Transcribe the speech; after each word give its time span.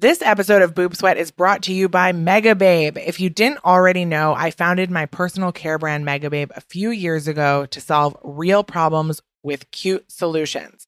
This 0.00 0.22
episode 0.22 0.62
of 0.62 0.76
Boob 0.76 0.94
Sweat 0.94 1.16
is 1.16 1.32
brought 1.32 1.62
to 1.62 1.72
you 1.72 1.88
by 1.88 2.12
Megababe. 2.12 3.04
If 3.04 3.18
you 3.18 3.30
didn't 3.30 3.64
already 3.64 4.04
know, 4.04 4.32
I 4.32 4.52
founded 4.52 4.92
my 4.92 5.06
personal 5.06 5.50
care 5.50 5.76
brand 5.76 6.06
Megababe 6.06 6.56
a 6.56 6.60
few 6.60 6.90
years 6.90 7.26
ago 7.26 7.66
to 7.66 7.80
solve 7.80 8.16
real 8.22 8.62
problems 8.62 9.20
with 9.42 9.68
cute 9.72 10.08
solutions. 10.08 10.86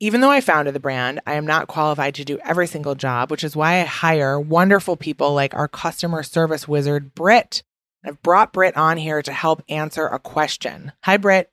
Even 0.00 0.20
though 0.20 0.32
I 0.32 0.40
founded 0.40 0.74
the 0.74 0.80
brand, 0.80 1.20
I 1.24 1.34
am 1.34 1.46
not 1.46 1.68
qualified 1.68 2.16
to 2.16 2.24
do 2.24 2.40
every 2.40 2.66
single 2.66 2.96
job, 2.96 3.30
which 3.30 3.44
is 3.44 3.54
why 3.54 3.80
I 3.80 3.84
hire 3.84 4.40
wonderful 4.40 4.96
people 4.96 5.34
like 5.34 5.54
our 5.54 5.68
customer 5.68 6.24
service 6.24 6.66
wizard, 6.66 7.14
Britt. 7.14 7.62
I've 8.04 8.20
brought 8.22 8.52
Britt 8.52 8.76
on 8.76 8.96
here 8.96 9.22
to 9.22 9.32
help 9.32 9.62
answer 9.68 10.08
a 10.08 10.18
question. 10.18 10.90
Hi, 11.04 11.16
Britt. 11.16 11.48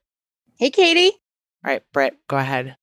Hey, 0.57 0.71
Katie. 0.71 1.11
All 1.63 1.71
right, 1.71 1.83
Britt, 1.93 2.17
go 2.27 2.37
ahead. 2.37 2.77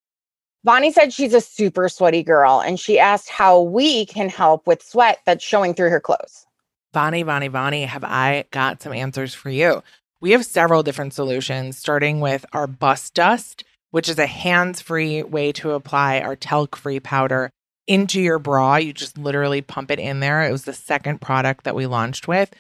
Bonnie 0.65 0.93
said 0.93 1.13
she's 1.13 1.35
a 1.35 1.41
super 1.41 1.89
sweaty 1.89 2.23
girl 2.23 2.61
and 2.61 2.79
she 2.79 2.99
asked 2.99 3.29
how 3.29 3.61
we 3.61 4.07
can 4.07 4.29
help 4.29 4.67
with 4.67 4.83
sweat 4.83 5.19
that's 5.27 5.45
showing 5.45 5.75
through 5.75 5.91
her 5.91 6.01
clothes. 6.01 6.47
Bonnie, 6.93 7.25
Bonnie, 7.25 7.49
Bonnie, 7.49 7.85
have 7.85 8.05
I 8.05 8.45
got 8.51 8.83
some 8.83 8.93
answers 8.93 9.35
for 9.35 9.51
you? 9.51 9.83
We 10.21 10.33
have 10.33 10.45
several 10.45 10.85
different 10.85 11.15
solutions, 11.15 11.79
starting 11.79 12.21
with 12.21 12.47
our 12.53 12.69
bust 12.69 13.15
dust, 13.15 13.65
which 13.91 14.09
is 14.09 14.19
a 14.19 14.27
hands 14.27 14.81
free 14.81 15.23
way 15.23 15.51
to 15.53 15.73
apply 15.73 16.21
our 16.21 16.37
talc 16.37 16.77
free 16.77 17.01
powder 17.01 17.51
into 17.89 18.21
your 18.21 18.39
bra. 18.39 18.77
You 18.77 18.93
just 18.93 19.19
literally 19.19 19.63
pump 19.63 19.91
it 19.91 19.99
in 19.99 20.21
there. 20.21 20.43
It 20.43 20.53
was 20.53 20.65
the 20.65 20.73
second 20.73 21.21
product 21.21 21.65
that 21.65 21.75
we 21.75 21.87
launched 21.87 22.29
with. 22.29 22.55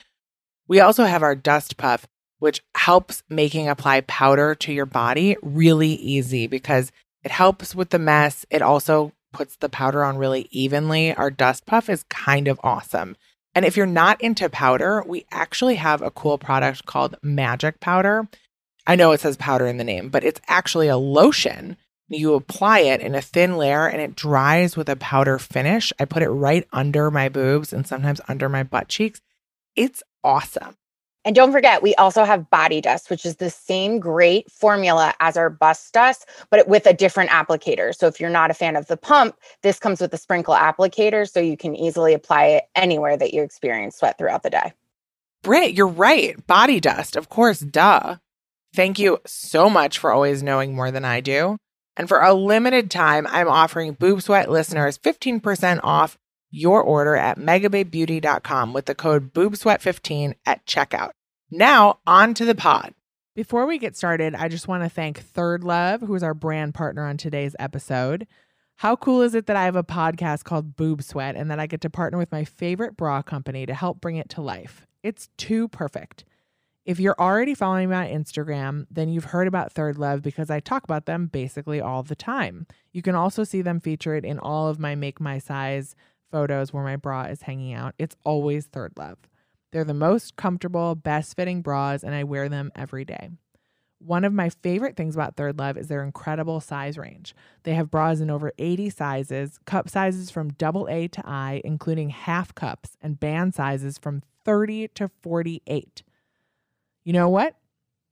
We 0.67 0.81
also 0.81 1.05
have 1.05 1.23
our 1.23 1.37
dust 1.37 1.77
puff, 1.77 2.09
which 2.41 2.63
helps 2.75 3.23
making 3.29 3.69
apply 3.69 4.01
powder 4.03 4.57
to 4.57 4.73
your 4.73 4.87
body 4.87 5.37
really 5.43 5.95
easy 5.95 6.49
because 6.49 6.91
it 7.25 7.31
helps 7.31 7.75
with 7.75 7.91
the 7.91 7.99
mess. 7.99 8.45
It 8.51 8.63
also 8.63 9.13
puts 9.33 9.57
the 9.57 9.69
powder 9.69 10.05
on 10.05 10.19
really 10.19 10.49
evenly. 10.51 11.15
Our 11.15 11.31
dust 11.31 11.67
puff 11.67 11.89
is 11.89 12.05
kind 12.05 12.49
of 12.49 12.61
awesome. 12.63 13.17
And 13.55 13.65
if 13.65 13.77
you're 13.77 13.87
not 13.87 14.21
into 14.21 14.49
powder, 14.49 15.03
we 15.07 15.27
actually 15.31 15.77
have 15.77 16.01
a 16.03 16.11
cool 16.11 16.39
product 16.39 16.87
called 16.87 17.17
Magic 17.23 17.81
Powder. 17.81 18.29
I 18.87 18.97
know 18.97 19.13
it 19.13 19.21
says 19.21 19.37
powder 19.37 19.67
in 19.67 19.77
the 19.77 19.85
name, 19.85 20.09
but 20.09 20.25
it's 20.25 20.41
actually 20.49 20.89
a 20.89 20.97
lotion. 20.97 21.77
You 22.09 22.35
apply 22.35 22.81
it 22.81 23.01
in 23.01 23.15
a 23.15 23.23
thin 23.23 23.57
layer 23.57 23.87
and 23.87 24.01
it 24.01 24.17
dries 24.17 24.77
with 24.77 24.89
a 24.89 24.97
powder 24.97 25.39
finish. 25.39 25.93
I 25.99 26.05
put 26.05 26.23
it 26.23 26.29
right 26.29 26.67
under 26.73 27.11
my 27.11 27.29
boobs 27.29 27.73
and 27.73 27.87
sometimes 27.87 28.21
under 28.29 28.49
my 28.49 28.63
butt 28.63 28.89
cheeks. 28.89 29.21
It's 29.77 30.03
awesome. 30.23 30.77
And 31.25 31.37
don't 31.37 31.53
forget, 31.53 31.83
we 31.83 31.95
also 31.95 32.25
have 32.25 32.51
body 32.51 32.81
dust, 32.81 33.09
which 33.09 33.25
is 33.25 33.37
the 33.37 33.51
same 33.51 34.01
great 34.01 34.51
formula 34.51 35.15
as 35.21 35.37
our 35.37 35.51
bust 35.51 35.93
dust, 35.93 36.29
but 36.51 36.67
with 36.67 36.85
a 36.87 36.93
different 36.93 37.31
applicator. 37.31 37.95
So 37.95 38.09
if 38.09 38.19
you're 38.19 38.29
not 38.31 38.51
a 38.51 38.55
fan 38.55 38.75
of 38.75 38.87
the 38.89 38.97
pump, 38.97 39.37
this 39.63 39.79
comes 39.79 40.01
with 40.01 40.13
a 40.13 40.19
sprinkle 40.19 40.55
applicator 40.55 41.31
so 41.31 41.39
you 41.39 41.57
can 41.57 41.77
easily 41.77 42.13
apply 42.13 42.47
it 42.47 42.65
anywhere 42.75 43.17
that 43.17 43.33
you 43.33 43.43
experience 43.43 43.97
sweat 43.97 44.19
throughout 44.19 44.43
the 44.43 44.51
day. 44.51 44.73
Britt, 45.43 45.75
you're 45.75 45.87
right. 45.87 46.45
Body 46.47 46.81
dust, 46.81 47.17
of 47.17 47.29
course, 47.29 47.61
duh. 47.61 48.17
Thank 48.75 48.99
you 48.99 49.19
so 49.27 49.69
much 49.69 49.99
for 49.99 50.13
always 50.13 50.43
knowing 50.43 50.75
more 50.75 50.91
than 50.91 51.05
I 51.05 51.21
do. 51.21 51.57
And 51.97 52.09
for 52.09 52.23
a 52.23 52.33
limited 52.33 52.91
time, 52.91 53.27
I'm 53.29 53.49
offering 53.49 53.93
Boob 53.93 54.23
Sweat 54.23 54.51
listeners 54.51 54.99
15% 54.99 55.81
off 55.83 56.17
your 56.53 56.83
order 56.83 57.17
at 57.17 57.39
megababebeauty.com 57.39 58.73
with 58.73 58.87
the 58.87 58.95
code 58.95 59.33
boobsweat15 59.33 60.35
at 60.47 60.65
checkout. 60.67 61.11
Now, 61.51 61.99
on 62.07 62.35
to 62.35 62.45
the 62.45 62.55
pod. 62.55 62.95
Before 63.35 63.67
we 63.67 63.79
get 63.79 63.97
started, 63.97 64.35
I 64.35 64.49
just 64.49 64.69
want 64.69 64.83
to 64.85 64.91
thank 64.91 65.19
Third 65.19 65.65
Love, 65.65 66.03
who 66.03 66.15
is 66.15 66.23
our 66.23 66.35
brand 66.35 66.75
partner 66.75 67.07
on 67.07 67.17
today's 67.17 67.57
episode. 67.59 68.27
How 68.77 68.95
cool 68.95 69.23
is 69.23 69.35
it 69.35 69.47
that 69.47 69.57
I 69.57 69.65
have 69.65 69.77
a 69.77 69.83
podcast 69.83 70.45
called 70.45 70.77
Boob 70.77 71.03
Sweat 71.03 71.35
and 71.35 71.51
that 71.51 71.59
I 71.59 71.67
get 71.67 71.81
to 71.83 71.91
partner 71.91 72.19
with 72.19 72.31
my 72.31 72.45
favorite 72.45 72.97
bra 72.97 73.23
company 73.23 73.65
to 73.65 73.75
help 73.75 74.01
bring 74.01 74.17
it 74.17 74.29
to 74.31 74.43
life? 74.43 74.87
It's 75.03 75.31
too 75.39 75.69
perfect. 75.69 76.25
If 76.85 76.99
you're 76.99 77.19
already 77.19 77.55
following 77.55 77.91
me 77.91 77.97
on 77.97 78.07
Instagram, 78.07 78.87
then 78.91 79.09
you've 79.09 79.27
heard 79.27 79.47
about 79.47 79.73
Third 79.73 79.99
Love 79.99 80.21
because 80.21 80.51
I 80.51 80.59
talk 80.59 80.83
about 80.83 81.07
them 81.07 81.27
basically 81.27 81.81
all 81.81 82.03
the 82.03 82.17
time. 82.17 82.67
You 82.93 83.03
can 83.03 83.15
also 83.15 83.45
see 83.45 83.63
them 83.63 83.79
featured 83.81 84.25
in 84.25 84.39
all 84.41 84.69
of 84.69 84.81
my 84.81 84.97
Make 84.97 85.21
My 85.21 85.39
Size 85.39 85.95
photos 86.33 86.73
where 86.73 86.83
my 86.83 86.97
bra 86.97 87.25
is 87.25 87.43
hanging 87.43 87.75
out, 87.75 87.95
it's 87.99 88.17
always 88.25 88.67
Third 88.67 88.95
Love. 88.97 89.19
They're 89.71 89.85
the 89.85 89.95
most 89.95 90.37
comfortable, 90.37 90.95
best 90.95 91.37
fitting 91.37 91.63
bras, 91.63 92.03
and 92.03 92.15
I 92.15 92.25
wear 92.25 92.49
them 92.49 92.73
every 92.75 93.05
day. 93.05 93.31
One 93.99 94.25
of 94.25 94.33
my 94.33 94.49
favorite 94.49 94.97
things 94.97 95.15
about 95.15 95.37
Third 95.37 95.59
Love 95.59 95.79
is 95.79 95.87
their 95.87 96.03
incredible 96.03 96.61
size 96.61 96.99
range. 96.99 97.37
They 97.63 97.75
have 97.75 97.91
bras 97.91 98.19
in 98.21 98.31
over 98.31 98.53
80 98.59 98.91
sizes, 98.91 99.61
cup 99.65 99.89
sizes 99.89 100.31
from 100.31 100.55
double 100.55 100.89
A 100.91 101.07
to 101.09 101.23
I, 101.25 101.63
including 101.65 102.11
half 102.11 102.53
cups, 102.55 102.97
and 103.01 103.21
band 103.21 103.55
sizes 103.55 103.99
from 103.99 104.23
30 104.45 104.89
to 104.89 105.09
48. 105.23 106.03
You 107.05 107.13
know 107.13 107.29
what? 107.29 107.57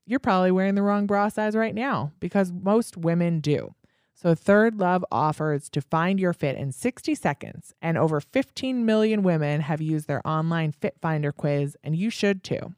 You're 0.06 0.20
probably 0.20 0.52
wearing 0.52 0.76
the 0.76 0.82
wrong 0.82 1.06
bra 1.06 1.28
size 1.28 1.56
right 1.56 1.74
now 1.74 2.12
because 2.20 2.52
most 2.52 2.96
women 2.96 3.40
do. 3.40 3.74
So, 4.22 4.34
Third 4.34 4.78
Love 4.78 5.02
offers 5.10 5.70
to 5.70 5.80
find 5.80 6.20
your 6.20 6.34
fit 6.34 6.58
in 6.58 6.72
60 6.72 7.14
seconds, 7.14 7.72
and 7.80 7.96
over 7.96 8.20
15 8.20 8.84
million 8.84 9.22
women 9.22 9.62
have 9.62 9.80
used 9.80 10.08
their 10.08 10.20
online 10.28 10.72
Fit 10.72 10.94
Finder 11.00 11.32
quiz, 11.32 11.74
and 11.82 11.96
you 11.96 12.10
should 12.10 12.44
too. 12.44 12.74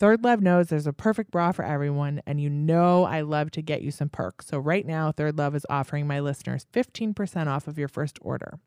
Third 0.00 0.24
Love 0.24 0.40
knows 0.40 0.66
there's 0.66 0.88
a 0.88 0.92
perfect 0.92 1.30
bra 1.30 1.52
for 1.52 1.64
everyone, 1.64 2.20
and 2.26 2.40
you 2.40 2.50
know 2.50 3.04
I 3.04 3.20
love 3.20 3.52
to 3.52 3.62
get 3.62 3.82
you 3.82 3.92
some 3.92 4.08
perks. 4.08 4.48
So, 4.48 4.58
right 4.58 4.84
now, 4.84 5.12
Third 5.12 5.38
Love 5.38 5.54
is 5.54 5.64
offering 5.70 6.08
my 6.08 6.18
listeners 6.18 6.66
15% 6.72 7.46
off 7.46 7.68
of 7.68 7.78
your 7.78 7.86
first 7.86 8.18
order. 8.20 8.58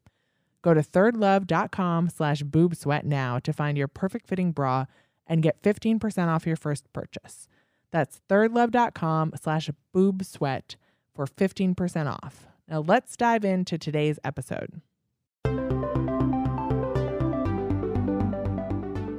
Go 0.62 0.74
to 0.74 0.82
thirdlove.com 0.82 2.12
slash 2.12 2.44
boobsweat 2.44 3.04
now 3.04 3.40
to 3.40 3.52
find 3.52 3.78
your 3.78 3.90
perfect 3.90 4.26
fitting 4.26 4.54
bra 4.54 4.86
and 5.28 5.44
get 5.44 5.62
15% 5.64 6.28
off 6.30 6.48
your 6.48 6.56
first 6.56 6.86
purchase. 6.94 7.50
That's 7.92 8.22
thirdlove.com 8.30 9.34
slash 9.42 9.70
boobsweat 9.94 10.76
for 11.20 11.28
15% 11.28 12.10
off. 12.10 12.48
Now, 12.70 12.80
let's 12.80 13.18
dive 13.18 13.44
into 13.44 13.78
today's 13.78 14.20
episode. 14.24 14.80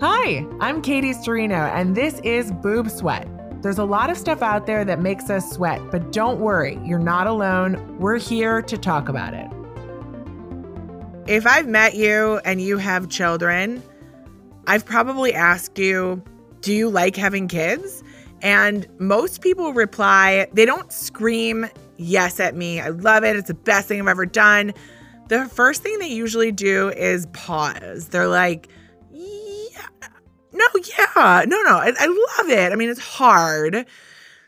Hi, 0.01 0.47
I'm 0.61 0.81
Katie 0.81 1.13
Sturino, 1.13 1.71
and 1.75 1.95
this 1.95 2.19
is 2.25 2.53
Boob 2.53 2.89
Sweat. 2.89 3.29
There's 3.61 3.77
a 3.77 3.85
lot 3.85 4.09
of 4.09 4.17
stuff 4.17 4.41
out 4.41 4.65
there 4.65 4.83
that 4.83 5.01
makes 5.01 5.29
us 5.29 5.53
sweat, 5.53 5.79
but 5.91 6.11
don't 6.11 6.41
worry, 6.41 6.81
you're 6.87 6.99
not 6.99 7.27
alone. 7.27 7.99
We're 7.99 8.19
here 8.19 8.63
to 8.63 8.79
talk 8.79 9.11
about 9.11 9.35
it. 9.35 9.51
If 11.27 11.47
I've 11.47 11.69
met 11.69 11.97
you 11.97 12.41
and 12.47 12.63
you 12.63 12.79
have 12.79 13.11
children, 13.11 13.83
I've 14.67 14.87
probably 14.87 15.35
asked 15.35 15.79
you, 15.79 16.25
Do 16.63 16.73
you 16.73 16.89
like 16.89 17.15
having 17.15 17.47
kids? 17.47 18.03
And 18.41 18.87
most 18.99 19.43
people 19.43 19.75
reply, 19.75 20.47
they 20.55 20.65
don't 20.65 20.91
scream 20.91 21.69
yes 22.01 22.41
at 22.41 22.57
me. 22.57 22.81
I 22.81 22.89
love 22.89 23.25
it. 23.25 23.37
It's 23.37 23.49
the 23.49 23.55
best 23.55 23.89
thing 23.89 24.01
I've 24.01 24.09
ever 24.09 24.27
done. 24.27 24.73
The 25.29 25.47
first 25.47 25.83
thing 25.83 25.99
they 25.99 26.09
usually 26.09 26.51
do 26.51 26.89
is 26.89 27.27
pause. 27.33 28.09
They're 28.09 28.27
like, 28.27 28.69
yeah, 29.13 30.09
no, 30.53 30.65
yeah, 30.75 31.45
no, 31.47 31.63
no, 31.63 31.77
I, 31.77 31.93
I 31.99 32.07
love 32.39 32.51
it. 32.51 32.73
I 32.73 32.77
mean, 32.77 32.91
it's 32.91 33.01
hard. 33.01 33.87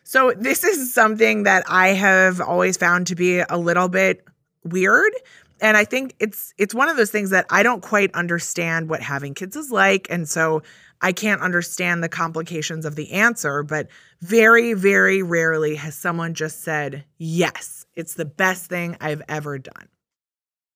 So, 0.04 0.32
this 0.36 0.64
is 0.64 0.92
something 0.92 1.44
that 1.44 1.64
I 1.68 1.88
have 1.88 2.40
always 2.40 2.76
found 2.76 3.06
to 3.06 3.14
be 3.14 3.38
a 3.38 3.56
little 3.56 3.88
bit 3.88 4.24
weird 4.64 5.12
and 5.62 5.76
i 5.76 5.84
think 5.84 6.14
it's 6.20 6.52
it's 6.58 6.74
one 6.74 6.88
of 6.88 6.96
those 6.96 7.10
things 7.10 7.30
that 7.30 7.46
i 7.48 7.62
don't 7.62 7.82
quite 7.82 8.14
understand 8.14 8.90
what 8.90 9.00
having 9.00 9.32
kids 9.32 9.56
is 9.56 9.70
like 9.70 10.06
and 10.10 10.28
so 10.28 10.62
i 11.00 11.12
can't 11.12 11.40
understand 11.40 12.02
the 12.02 12.08
complications 12.08 12.84
of 12.84 12.96
the 12.96 13.10
answer 13.12 13.62
but 13.62 13.88
very, 14.22 14.72
very 14.72 15.20
rarely 15.22 15.74
has 15.74 15.96
someone 15.96 16.32
just 16.34 16.62
said, 16.62 17.04
Yes, 17.18 17.86
it's 17.96 18.14
the 18.14 18.24
best 18.24 18.66
thing 18.66 18.96
I've 19.00 19.20
ever 19.28 19.58
done. 19.58 19.88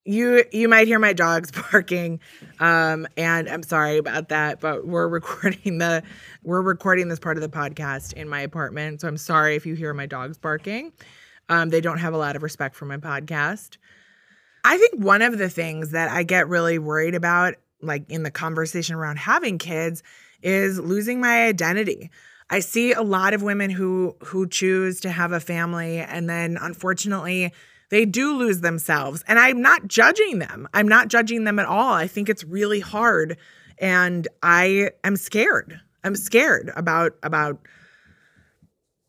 You 0.04 0.44
you 0.52 0.68
might 0.68 0.88
hear 0.88 0.98
my 0.98 1.12
dogs 1.12 1.50
barking. 1.72 2.20
Um, 2.60 3.06
and 3.16 3.48
I'm 3.48 3.62
sorry 3.62 3.98
about 3.98 4.28
that, 4.28 4.60
but 4.60 4.86
we're 4.86 5.08
recording 5.08 5.78
the 5.78 6.02
we're 6.42 6.60
recording 6.60 7.08
this 7.08 7.20
part 7.20 7.36
of 7.36 7.40
the 7.40 7.48
podcast 7.48 8.12
in 8.14 8.28
my 8.28 8.40
apartment. 8.40 9.00
So 9.00 9.08
I'm 9.08 9.16
sorry 9.16 9.54
if 9.54 9.64
you 9.64 9.74
hear 9.74 9.94
my 9.94 10.06
dogs 10.06 10.38
barking. 10.38 10.92
Um, 11.48 11.70
they 11.70 11.80
don't 11.80 11.98
have 11.98 12.14
a 12.14 12.18
lot 12.18 12.34
of 12.34 12.42
respect 12.42 12.74
for 12.74 12.84
my 12.84 12.96
podcast. 12.96 13.76
I 14.64 14.76
think 14.78 14.94
one 15.04 15.22
of 15.22 15.38
the 15.38 15.48
things 15.48 15.92
that 15.92 16.10
I 16.10 16.24
get 16.24 16.48
really 16.48 16.80
worried 16.80 17.14
about, 17.14 17.54
like 17.80 18.10
in 18.10 18.24
the 18.24 18.32
conversation 18.32 18.96
around 18.96 19.18
having 19.18 19.58
kids, 19.58 20.02
is 20.42 20.80
losing 20.80 21.20
my 21.20 21.46
identity. 21.46 22.10
I 22.48 22.60
see 22.60 22.92
a 22.92 23.02
lot 23.02 23.34
of 23.34 23.42
women 23.42 23.70
who 23.70 24.16
who 24.24 24.48
choose 24.48 25.00
to 25.00 25.10
have 25.10 25.32
a 25.32 25.40
family 25.40 25.98
and 25.98 26.28
then 26.28 26.58
unfortunately 26.60 27.52
they 27.88 28.04
do 28.04 28.36
lose 28.36 28.60
themselves. 28.60 29.24
And 29.28 29.38
I'm 29.38 29.62
not 29.62 29.86
judging 29.86 30.40
them. 30.40 30.68
I'm 30.74 30.88
not 30.88 31.08
judging 31.08 31.44
them 31.44 31.58
at 31.58 31.66
all. 31.66 31.92
I 31.92 32.06
think 32.06 32.28
it's 32.28 32.44
really 32.44 32.80
hard 32.80 33.36
and 33.78 34.26
I 34.42 34.90
am 35.04 35.16
scared. 35.16 35.80
I'm 36.04 36.16
scared 36.16 36.72
about 36.76 37.16
about 37.22 37.60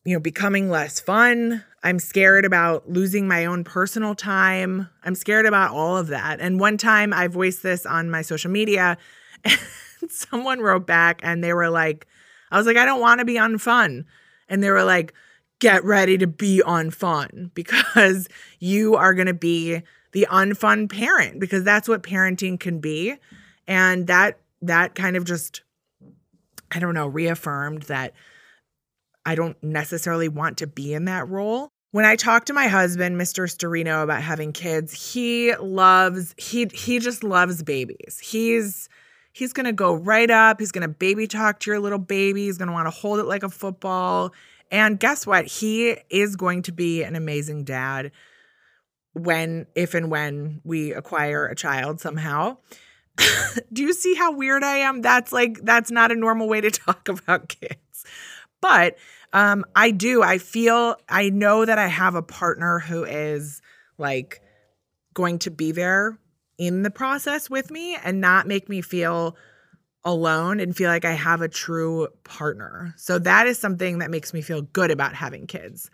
you 0.04 0.14
know 0.14 0.20
becoming 0.20 0.70
less 0.70 1.00
fun, 1.00 1.64
I'm 1.84 2.00
scared 2.00 2.44
about 2.44 2.90
losing 2.90 3.28
my 3.28 3.46
own 3.46 3.64
personal 3.64 4.16
time. 4.16 4.90
I'm 5.04 5.16
scared 5.16 5.46
about 5.46 5.72
all 5.72 5.96
of 5.96 6.08
that. 6.08 6.40
And 6.42 6.60
one 6.60 6.78
time 6.78 7.14
I 7.14 7.28
voiced 7.28 7.64
this 7.64 7.86
on 7.86 8.10
my 8.10 8.24
social 8.24 8.52
media 8.52 8.98
and 9.46 10.12
someone 10.12 10.60
wrote 10.60 10.88
back 10.88 11.22
and 11.24 11.44
they 11.44 11.54
were 11.54 11.70
like, 11.70 12.08
I 12.52 12.58
was 12.58 12.66
like, 12.66 12.78
I 12.78 12.86
don't 12.86 13.02
want 13.02 13.20
to 13.20 13.26
be 13.26 13.36
unfun. 13.36 14.06
And 14.50 14.64
they 14.64 14.70
were 14.70 14.84
like, 14.84 15.14
get 15.60 15.84
ready 15.84 16.18
to 16.18 16.28
be 16.28 16.62
unfun 16.66 17.54
because 17.54 18.28
you 18.60 18.96
are 18.96 19.14
going 19.14 19.28
to 19.28 19.34
be 19.34 19.82
the 20.14 20.28
unfun 20.32 20.90
parent 20.90 21.40
because 21.40 21.64
that's 21.64 21.88
what 21.88 22.04
parenting 22.04 22.60
can 22.60 22.80
be. 22.80 23.16
And 23.68 24.08
that, 24.08 24.40
that 24.62 24.96
kind 24.96 25.18
of 25.18 25.26
just, 25.26 25.62
I 26.72 26.80
don't 26.80 26.94
know, 26.94 27.08
reaffirmed 27.08 27.84
that 27.84 28.14
I 29.26 29.36
don't 29.36 29.62
necessarily 29.62 30.30
want 30.30 30.60
to 30.60 30.68
be 30.68 30.94
in 30.94 31.06
that 31.06 31.28
role. 31.28 31.70
When 31.92 32.06
I 32.06 32.16
talk 32.16 32.46
to 32.46 32.54
my 32.54 32.68
husband, 32.68 33.20
Mr. 33.20 33.44
Sturino, 33.44 34.04
about 34.04 34.22
having 34.22 34.54
kids, 34.54 34.94
he 35.14 35.56
loves 35.56 36.34
he 36.38 36.68
he 36.74 37.00
just 37.00 37.24
loves 37.24 37.64
babies. 37.64 38.20
He's 38.24 38.88
he's 39.38 39.54
going 39.54 39.68
to 39.68 39.74
go 39.74 39.94
right 39.94 40.32
up, 40.32 40.60
he's 40.60 40.72
going 40.72 40.82
to 40.82 40.88
baby 40.88 41.28
talk 41.28 41.60
to 41.60 41.70
your 41.70 41.80
little 41.80 42.00
baby, 42.00 42.46
he's 42.46 42.58
going 42.58 42.70
to 42.70 42.74
want 42.74 42.88
to 42.88 42.92
hold 42.92 43.20
it 43.20 43.26
like 43.26 43.44
a 43.44 43.50
football. 43.50 44.34
And 44.72 45.00
guess 45.00 45.28
what? 45.28 45.46
He 45.46 45.96
is 46.10 46.36
going 46.36 46.64
to 46.64 46.72
be 46.72 47.04
an 47.04 47.16
amazing 47.16 47.64
dad 47.64 48.12
when 49.14 49.68
if 49.76 49.94
and 49.94 50.10
when 50.10 50.62
we 50.64 50.92
acquire 50.92 51.46
a 51.46 51.56
child 51.56 52.02
somehow. 52.02 52.58
Do 53.74 53.84
you 53.84 53.94
see 53.94 54.16
how 54.16 54.32
weird 54.32 54.64
I 54.64 54.78
am? 54.78 55.02
That's 55.02 55.32
like 55.32 55.60
that's 55.64 55.92
not 55.92 56.12
a 56.12 56.16
normal 56.16 56.50
way 56.50 56.62
to 56.62 56.72
talk 56.72 57.08
about 57.08 57.48
kids. 57.48 58.06
But 58.60 58.98
um, 59.34 59.66
I 59.76 59.92
do. 59.92 60.24
I 60.24 60.40
feel, 60.40 60.96
I 61.08 61.30
know 61.30 61.64
that 61.64 61.78
I 61.78 61.88
have 61.88 62.16
a 62.16 62.24
partner 62.24 62.80
who 62.80 63.04
is 63.04 63.62
like 64.00 64.42
going 65.14 65.40
to 65.40 65.52
be 65.52 65.72
there 65.72 66.18
in 66.58 66.84
the 66.84 66.92
process 66.92 67.50
with 67.50 67.72
me 67.72 67.96
and 68.04 68.20
not 68.20 68.48
make 68.48 68.70
me 68.70 68.82
feel 68.82 69.36
alone 70.04 70.60
and 70.60 70.76
feel 70.76 70.90
like 70.90 71.06
I 71.06 71.12
have 71.14 71.42
a 71.42 71.50
true 71.50 72.08
partner. 72.24 72.94
So 72.98 73.20
that 73.20 73.48
is 73.48 73.60
something 73.60 74.00
that 74.00 74.10
makes 74.10 74.34
me 74.34 74.42
feel 74.42 74.62
good 74.62 74.90
about 74.90 75.14
having 75.14 75.48
kids. 75.48 75.90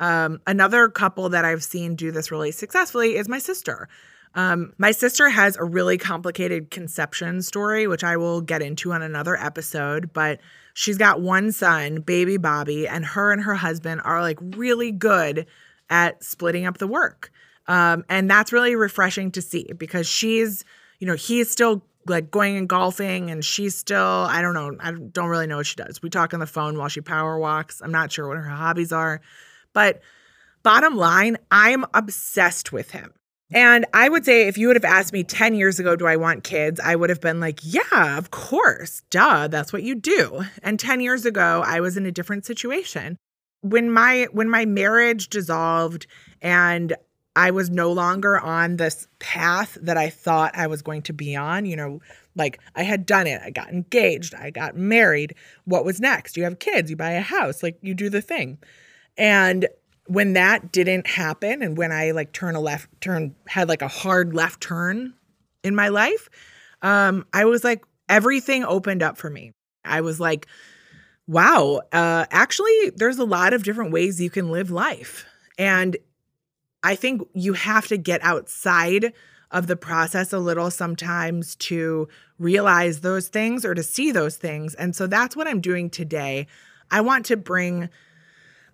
Um, 0.00 0.40
another 0.46 0.88
couple 0.88 1.28
that 1.30 1.44
I've 1.44 1.64
seen 1.64 1.94
do 1.96 2.10
this 2.10 2.30
really 2.30 2.50
successfully 2.50 3.16
is 3.16 3.28
my 3.28 3.38
sister. 3.38 3.88
Um, 4.34 4.72
my 4.78 4.92
sister 4.92 5.28
has 5.28 5.56
a 5.56 5.64
really 5.64 5.98
complicated 5.98 6.70
conception 6.70 7.42
story, 7.42 7.86
which 7.86 8.04
I 8.04 8.16
will 8.16 8.40
get 8.40 8.62
into 8.62 8.92
on 8.92 9.02
another 9.02 9.36
episode, 9.36 10.12
but 10.12 10.40
she's 10.74 10.98
got 10.98 11.20
one 11.20 11.50
son, 11.50 12.00
baby 12.00 12.36
Bobby, 12.36 12.86
and 12.86 13.04
her 13.04 13.32
and 13.32 13.42
her 13.42 13.54
husband 13.54 14.00
are 14.04 14.20
like 14.20 14.38
really 14.40 14.92
good 14.92 15.46
at 15.90 16.22
splitting 16.22 16.66
up 16.66 16.78
the 16.78 16.86
work. 16.86 17.32
Um, 17.68 18.04
and 18.08 18.30
that's 18.30 18.52
really 18.52 18.74
refreshing 18.74 19.30
to 19.32 19.42
see 19.42 19.70
because 19.76 20.08
she's, 20.08 20.64
you 20.98 21.06
know, 21.06 21.14
he's 21.14 21.50
still 21.50 21.82
like 22.06 22.30
going 22.30 22.56
and 22.56 22.68
golfing 22.68 23.30
and 23.30 23.44
she's 23.44 23.76
still, 23.76 23.98
I 23.98 24.40
don't 24.40 24.54
know, 24.54 24.76
I 24.80 24.92
don't 24.92 25.28
really 25.28 25.46
know 25.46 25.58
what 25.58 25.66
she 25.66 25.76
does. 25.76 26.02
We 26.02 26.08
talk 26.08 26.32
on 26.32 26.40
the 26.40 26.46
phone 26.46 26.78
while 26.78 26.88
she 26.88 27.02
power 27.02 27.38
walks. 27.38 27.82
I'm 27.82 27.92
not 27.92 28.10
sure 28.10 28.26
what 28.26 28.38
her 28.38 28.48
hobbies 28.48 28.90
are. 28.90 29.20
But 29.74 30.00
bottom 30.62 30.96
line, 30.96 31.36
I'm 31.50 31.84
obsessed 31.92 32.72
with 32.72 32.90
him. 32.90 33.12
And 33.50 33.86
I 33.94 34.08
would 34.08 34.24
say 34.24 34.46
if 34.46 34.58
you 34.58 34.66
would 34.66 34.76
have 34.76 34.84
asked 34.84 35.12
me 35.12 35.24
10 35.24 35.54
years 35.54 35.80
ago, 35.80 35.96
do 35.96 36.06
I 36.06 36.16
want 36.16 36.44
kids? 36.44 36.80
I 36.80 36.96
would 36.96 37.08
have 37.08 37.20
been 37.20 37.40
like, 37.40 37.60
yeah, 37.62 38.18
of 38.18 38.30
course. 38.30 39.02
Duh, 39.10 39.48
that's 39.48 39.72
what 39.72 39.82
you 39.82 39.94
do. 39.94 40.42
And 40.62 40.78
10 40.78 41.00
years 41.00 41.24
ago, 41.24 41.62
I 41.64 41.80
was 41.80 41.96
in 41.96 42.04
a 42.04 42.12
different 42.12 42.44
situation. 42.44 43.16
When 43.62 43.90
my 43.90 44.28
when 44.30 44.48
my 44.48 44.66
marriage 44.66 45.30
dissolved 45.30 46.06
and 46.40 46.94
I 47.38 47.52
was 47.52 47.70
no 47.70 47.92
longer 47.92 48.36
on 48.36 48.78
this 48.78 49.06
path 49.20 49.78
that 49.80 49.96
I 49.96 50.10
thought 50.10 50.58
I 50.58 50.66
was 50.66 50.82
going 50.82 51.02
to 51.02 51.12
be 51.12 51.36
on, 51.36 51.66
you 51.66 51.76
know, 51.76 52.00
like 52.34 52.58
I 52.74 52.82
had 52.82 53.06
done 53.06 53.28
it. 53.28 53.40
I 53.40 53.50
got 53.50 53.68
engaged, 53.68 54.34
I 54.34 54.50
got 54.50 54.76
married. 54.76 55.36
What 55.64 55.84
was 55.84 56.00
next? 56.00 56.36
You 56.36 56.42
have 56.42 56.58
kids, 56.58 56.90
you 56.90 56.96
buy 56.96 57.12
a 57.12 57.20
house, 57.20 57.62
like 57.62 57.78
you 57.80 57.94
do 57.94 58.10
the 58.10 58.20
thing. 58.20 58.58
And 59.16 59.68
when 60.06 60.32
that 60.32 60.72
didn't 60.72 61.06
happen 61.06 61.62
and 61.62 61.78
when 61.78 61.92
I 61.92 62.10
like 62.10 62.32
turn 62.32 62.56
a 62.56 62.60
left 62.60 62.88
turn 63.00 63.36
had 63.46 63.68
like 63.68 63.82
a 63.82 63.88
hard 63.88 64.34
left 64.34 64.60
turn 64.60 65.14
in 65.62 65.76
my 65.76 65.90
life, 65.90 66.28
um, 66.82 67.24
I 67.32 67.44
was 67.44 67.62
like 67.62 67.84
everything 68.08 68.64
opened 68.64 69.04
up 69.04 69.16
for 69.16 69.30
me. 69.30 69.52
I 69.84 70.00
was 70.00 70.18
like, 70.18 70.48
wow, 71.28 71.82
uh, 71.92 72.26
actually, 72.32 72.90
there's 72.96 73.18
a 73.18 73.24
lot 73.24 73.52
of 73.52 73.62
different 73.62 73.92
ways 73.92 74.20
you 74.20 74.28
can 74.28 74.50
live 74.50 74.72
life. 74.72 75.24
And 75.56 75.96
I 76.82 76.94
think 76.94 77.22
you 77.34 77.54
have 77.54 77.86
to 77.88 77.96
get 77.96 78.22
outside 78.22 79.12
of 79.50 79.66
the 79.66 79.76
process 79.76 80.32
a 80.32 80.38
little 80.38 80.70
sometimes 80.70 81.56
to 81.56 82.08
realize 82.38 83.00
those 83.00 83.28
things 83.28 83.64
or 83.64 83.74
to 83.74 83.82
see 83.82 84.12
those 84.12 84.36
things. 84.36 84.74
And 84.74 84.94
so 84.94 85.06
that's 85.06 85.34
what 85.34 85.48
I'm 85.48 85.60
doing 85.60 85.90
today. 85.90 86.46
I 86.90 87.00
want 87.00 87.26
to 87.26 87.36
bring 87.36 87.88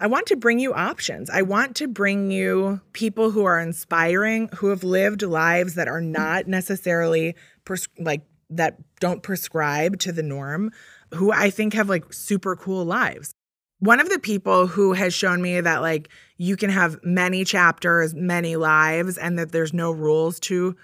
I 0.01 0.09
want 0.09 0.27
to 0.27 0.37
bring 0.37 0.59
you 0.59 0.75
options. 0.75 1.31
I 1.31 1.43
want 1.43 1.77
to 1.77 1.87
bring 1.87 2.33
you 2.33 2.81
people 2.93 3.31
who 3.31 3.45
are 3.45 3.61
inspiring, 3.61 4.51
who 4.57 4.69
have 4.69 4.83
lived 4.83 5.23
lives 5.23 5.75
that 5.77 5.87
are 5.87 6.01
not 6.01 6.49
necessarily 6.49 7.37
like 7.99 8.23
that 8.51 8.79
don't 8.99 9.23
prescribe 9.23 9.99
to 10.01 10.13
the 10.13 10.23
norm, 10.23 10.73
who 11.15 11.33
I 11.33 11.51
think 11.51 11.75
have 11.75 11.89
like 11.89 12.13
super 12.13 12.57
cool 12.57 12.85
lives. 12.85 13.34
One 13.85 14.01
of 14.01 14.09
the 14.09 14.19
people 14.19 14.67
who 14.67 14.95
has 14.95 15.13
shown 15.13 15.43
me 15.43 15.61
that 15.61 15.83
like 15.83 16.09
you 16.39 16.57
can 16.57 16.71
have 16.71 16.99
many 17.05 17.45
chapters, 17.45 18.15
many 18.15 18.57
lives 18.57 19.19
and 19.19 19.39
that 19.39 19.53
there's 19.53 19.75
no 19.75 19.91
rules 19.91 20.41
to 20.41 20.75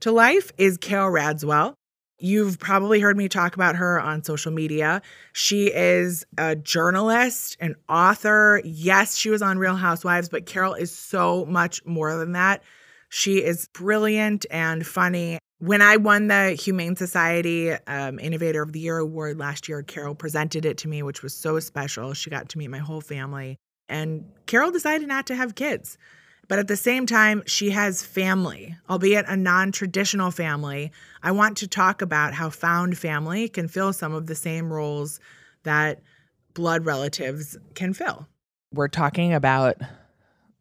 to 0.00 0.12
life 0.12 0.52
is 0.58 0.76
Carol 0.76 1.10
Radziwill. 1.10 1.72
You've 2.18 2.58
probably 2.58 3.00
heard 3.00 3.16
me 3.16 3.30
talk 3.30 3.54
about 3.54 3.76
her 3.76 3.98
on 3.98 4.24
social 4.24 4.52
media. 4.52 5.00
She 5.32 5.68
is 5.68 6.26
a 6.36 6.54
journalist, 6.54 7.56
an 7.60 7.76
author. 7.88 8.60
Yes, 8.62 9.16
she 9.16 9.30
was 9.30 9.40
on 9.40 9.56
Real 9.56 9.76
Housewives, 9.76 10.28
but 10.28 10.44
Carol 10.44 10.74
is 10.74 10.94
so 10.94 11.46
much 11.46 11.82
more 11.86 12.14
than 12.18 12.32
that. 12.32 12.62
She 13.08 13.42
is 13.42 13.68
brilliant 13.72 14.44
and 14.50 14.86
funny. 14.86 15.38
When 15.60 15.82
I 15.82 15.98
won 15.98 16.28
the 16.28 16.52
Humane 16.52 16.96
Society 16.96 17.72
um, 17.86 18.18
Innovator 18.18 18.62
of 18.62 18.72
the 18.72 18.80
Year 18.80 18.96
award 18.96 19.38
last 19.38 19.68
year, 19.68 19.82
Carol 19.82 20.14
presented 20.14 20.64
it 20.64 20.78
to 20.78 20.88
me, 20.88 21.02
which 21.02 21.22
was 21.22 21.34
so 21.34 21.60
special. 21.60 22.14
She 22.14 22.30
got 22.30 22.48
to 22.48 22.58
meet 22.58 22.68
my 22.68 22.78
whole 22.78 23.02
family. 23.02 23.58
And 23.86 24.24
Carol 24.46 24.70
decided 24.70 25.06
not 25.06 25.26
to 25.26 25.34
have 25.34 25.54
kids. 25.54 25.98
But 26.48 26.58
at 26.58 26.66
the 26.66 26.78
same 26.78 27.04
time, 27.04 27.42
she 27.44 27.70
has 27.70 28.02
family, 28.02 28.74
albeit 28.88 29.26
a 29.28 29.36
non 29.36 29.70
traditional 29.70 30.30
family. 30.30 30.92
I 31.22 31.30
want 31.32 31.58
to 31.58 31.68
talk 31.68 32.00
about 32.00 32.32
how 32.32 32.48
found 32.48 32.96
family 32.96 33.46
can 33.48 33.68
fill 33.68 33.92
some 33.92 34.14
of 34.14 34.28
the 34.28 34.34
same 34.34 34.72
roles 34.72 35.20
that 35.64 36.00
blood 36.54 36.86
relatives 36.86 37.58
can 37.74 37.92
fill. 37.92 38.26
We're 38.72 38.88
talking 38.88 39.34
about 39.34 39.76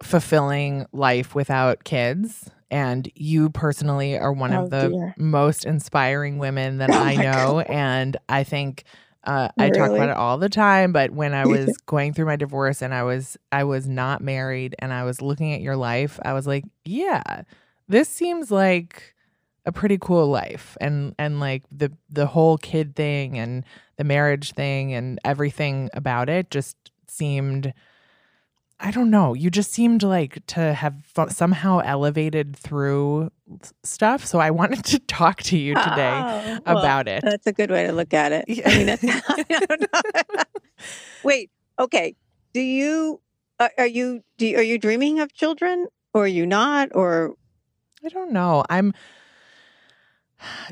fulfilling 0.03 0.87
life 0.91 1.33
without 1.33 1.85
kids. 1.85 2.51
And 2.71 3.09
you 3.15 3.49
personally 3.49 4.17
are 4.17 4.31
one 4.31 4.53
oh, 4.53 4.63
of 4.63 4.69
the 4.69 4.89
dear. 4.89 5.15
most 5.17 5.65
inspiring 5.65 6.37
women 6.37 6.77
that 6.77 6.91
oh 6.93 6.97
I 6.97 7.15
know. 7.15 7.63
God. 7.63 7.65
And 7.67 8.17
I 8.27 8.43
think 8.43 8.83
uh, 9.23 9.49
I 9.57 9.69
talk 9.69 9.91
about 9.91 10.09
it 10.09 10.15
all 10.15 10.37
the 10.37 10.49
time, 10.49 10.91
but 10.91 11.11
when 11.11 11.33
I 11.33 11.45
was 11.45 11.77
going 11.85 12.13
through 12.13 12.25
my 12.25 12.35
divorce 12.35 12.81
and 12.81 12.93
I 12.93 13.03
was 13.03 13.37
I 13.51 13.63
was 13.63 13.87
not 13.87 14.21
married 14.21 14.75
and 14.79 14.93
I 14.93 15.03
was 15.03 15.21
looking 15.21 15.53
at 15.53 15.61
your 15.61 15.75
life, 15.75 16.19
I 16.23 16.33
was 16.33 16.47
like, 16.47 16.63
yeah, 16.85 17.43
this 17.87 18.07
seems 18.07 18.49
like 18.49 19.15
a 19.65 19.71
pretty 19.71 19.97
cool 19.99 20.27
life. 20.27 20.77
And 20.79 21.15
and 21.19 21.39
like 21.39 21.63
the 21.71 21.91
the 22.09 22.27
whole 22.27 22.57
kid 22.57 22.95
thing 22.95 23.37
and 23.37 23.65
the 23.97 24.03
marriage 24.03 24.53
thing 24.53 24.93
and 24.93 25.19
everything 25.25 25.89
about 25.93 26.29
it 26.29 26.49
just 26.49 26.77
seemed 27.07 27.73
I 28.81 28.91
don't 28.91 29.09
know. 29.09 29.33
You 29.33 29.49
just 29.49 29.73
seemed 29.73 30.03
like 30.03 30.45
to 30.47 30.73
have 30.73 30.95
somehow 31.29 31.79
elevated 31.79 32.55
through 32.55 33.29
stuff. 33.83 34.25
So 34.25 34.39
I 34.39 34.51
wanted 34.59 34.85
to 34.85 34.99
talk 34.99 35.41
to 35.43 35.57
you 35.57 35.73
today 35.75 36.21
oh, 36.23 36.59
well, 36.65 36.77
about 36.77 37.07
it. 37.07 37.23
That's 37.23 37.47
a 37.47 37.51
good 37.51 37.71
way 37.71 37.85
to 37.87 37.91
look 37.91 38.13
at 38.13 38.31
it. 38.31 38.45
Yeah. 38.47 38.69
I 38.69 38.77
mean, 38.77 38.89
I 40.33 40.43
Wait, 41.23 41.51
okay. 41.77 42.15
Do 42.53 42.61
you 42.61 43.19
uh, 43.59 43.69
are 43.77 43.87
you 43.87 44.23
do 44.37 44.47
you, 44.47 44.57
are 44.57 44.63
you 44.63 44.77
dreaming 44.77 45.19
of 45.19 45.33
children 45.33 45.87
or 46.13 46.23
are 46.23 46.27
you 46.27 46.45
not 46.45 46.89
or 46.95 47.35
I 48.03 48.07
don't 48.07 48.31
know. 48.31 48.63
I'm 48.69 48.93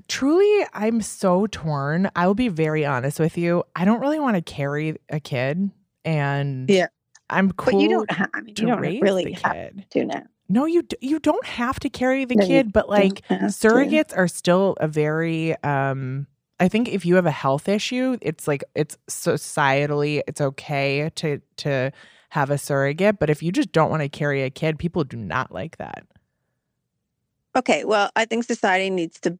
truly 0.07 0.65
I'm 0.73 1.01
so 1.01 1.45
torn. 1.47 2.09
I 2.15 2.25
will 2.25 2.35
be 2.35 2.47
very 2.47 2.85
honest 2.85 3.19
with 3.19 3.37
you. 3.37 3.65
I 3.75 3.83
don't 3.83 3.99
really 3.99 4.19
want 4.19 4.37
to 4.37 4.41
carry 4.41 4.95
a 5.09 5.19
kid 5.19 5.71
and 6.05 6.69
yeah 6.69 6.87
I'm 7.29 7.51
cool. 7.51 7.73
But 7.73 7.81
you 7.81 7.89
don't. 7.89 8.11
Ha- 8.11 8.27
I 8.33 8.41
mean, 8.41 8.55
you 8.57 8.67
don't 8.67 8.79
really 8.79 9.33
have 9.33 9.89
to 9.91 10.05
now. 10.05 10.23
No, 10.49 10.65
you 10.65 10.83
d- 10.83 10.97
you 11.01 11.19
don't 11.19 11.45
have 11.45 11.79
to 11.81 11.89
carry 11.89 12.23
the 12.25 12.35
no, 12.35 12.45
kid, 12.47 12.71
but 12.71 12.87
like 12.89 13.27
surrogates 13.29 14.09
to. 14.09 14.17
are 14.17 14.27
still 14.27 14.75
a 14.79 14.87
very. 14.87 15.61
um 15.63 16.27
I 16.59 16.69
think 16.69 16.87
if 16.89 17.05
you 17.05 17.15
have 17.15 17.25
a 17.27 17.31
health 17.31 17.67
issue, 17.69 18.17
it's 18.21 18.47
like 18.47 18.63
it's 18.75 18.97
societally 19.09 20.21
it's 20.27 20.39
okay 20.41 21.09
to 21.15 21.41
to 21.57 21.91
have 22.29 22.49
a 22.49 22.57
surrogate. 22.57 23.19
But 23.19 23.29
if 23.29 23.43
you 23.43 23.51
just 23.51 23.71
don't 23.71 23.89
want 23.91 24.01
to 24.03 24.09
carry 24.09 24.43
a 24.43 24.49
kid, 24.49 24.79
people 24.79 25.03
do 25.03 25.17
not 25.17 25.51
like 25.51 25.77
that. 25.77 26.05
Okay, 27.55 27.85
well, 27.85 28.09
I 28.15 28.25
think 28.25 28.43
society 28.43 28.89
needs 28.89 29.19
to 29.21 29.37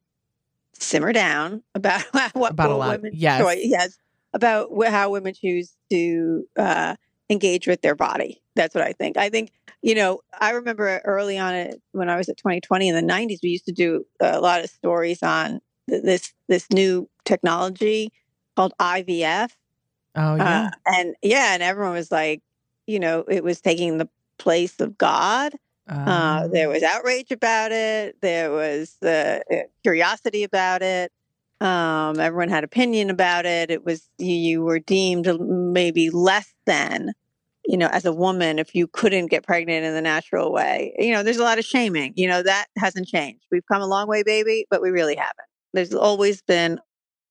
simmer 0.73 1.13
down 1.13 1.63
about 1.75 2.01
what, 2.33 2.51
About 2.51 2.71
a 2.71 2.75
lot. 2.75 2.97
women 2.97 3.11
Yes. 3.13 3.41
choi- 3.41 3.61
yes, 3.63 3.97
about 4.33 4.69
how 4.87 5.09
women 5.09 5.33
choose 5.33 5.73
to 5.91 6.47
uh, 6.57 6.95
engage 7.29 7.67
with 7.67 7.81
their 7.81 7.95
body. 7.95 8.41
That's 8.55 8.73
what 8.73 8.83
I 8.83 8.93
think. 8.93 9.17
I 9.17 9.29
think 9.29 9.51
you 9.81 9.95
know. 9.95 10.21
I 10.39 10.51
remember 10.51 11.01
early 11.05 11.37
on 11.37 11.73
when 11.91 12.09
I 12.09 12.17
was 12.17 12.29
at 12.29 12.37
2020 12.37 12.89
in 12.89 12.95
the 12.95 13.13
90s, 13.13 13.39
we 13.43 13.49
used 13.49 13.65
to 13.65 13.71
do 13.71 14.05
a 14.19 14.39
lot 14.39 14.63
of 14.63 14.69
stories 14.69 15.21
on 15.23 15.61
th- 15.89 16.03
this 16.03 16.33
this 16.47 16.67
new 16.71 17.09
technology 17.25 18.11
called 18.55 18.73
IVF. 18.79 19.51
Oh, 20.15 20.35
yeah. 20.35 20.69
Uh, 20.73 20.91
and 20.95 21.15
yeah, 21.21 21.53
and 21.53 21.61
everyone 21.61 21.93
was 21.93 22.11
like, 22.11 22.41
you 22.87 22.99
know, 22.99 23.23
it 23.27 23.43
was 23.43 23.61
taking 23.61 23.97
the 23.97 24.09
place 24.39 24.79
of 24.79 24.97
God. 24.97 25.53
Uh, 25.89 26.43
Um, 26.45 26.51
there 26.51 26.69
was 26.69 26.83
outrage 26.83 27.31
about 27.31 27.71
it. 27.71 28.19
There 28.21 28.51
was 28.51 28.97
uh, 29.03 29.39
uh, 29.51 29.55
curiosity 29.83 30.43
about 30.43 30.81
it. 30.81 31.11
Um, 31.59 32.19
everyone 32.19 32.49
had 32.49 32.63
opinion 32.63 33.09
about 33.09 33.45
it. 33.45 33.71
It 33.71 33.83
was 33.83 34.07
you, 34.17 34.35
you 34.35 34.63
were 34.63 34.79
deemed 34.79 35.27
maybe 35.39 36.09
less 36.09 36.53
than, 36.65 37.13
you 37.65 37.77
know, 37.77 37.87
as 37.87 38.05
a 38.05 38.13
woman 38.13 38.59
if 38.59 38.75
you 38.75 38.87
couldn't 38.87 39.27
get 39.27 39.43
pregnant 39.43 39.83
in 39.83 39.93
the 39.93 40.01
natural 40.01 40.51
way. 40.51 40.93
You 40.99 41.13
know, 41.13 41.23
there's 41.23 41.37
a 41.37 41.43
lot 41.43 41.57
of 41.57 41.65
shaming. 41.65 42.13
You 42.15 42.27
know, 42.27 42.43
that 42.43 42.67
hasn't 42.77 43.07
changed. 43.07 43.45
We've 43.51 43.65
come 43.71 43.81
a 43.81 43.87
long 43.87 44.07
way, 44.07 44.23
baby, 44.23 44.67
but 44.69 44.81
we 44.81 44.89
really 44.89 45.15
haven't. 45.15 45.47
There's 45.73 45.93
always 45.93 46.41
been 46.43 46.79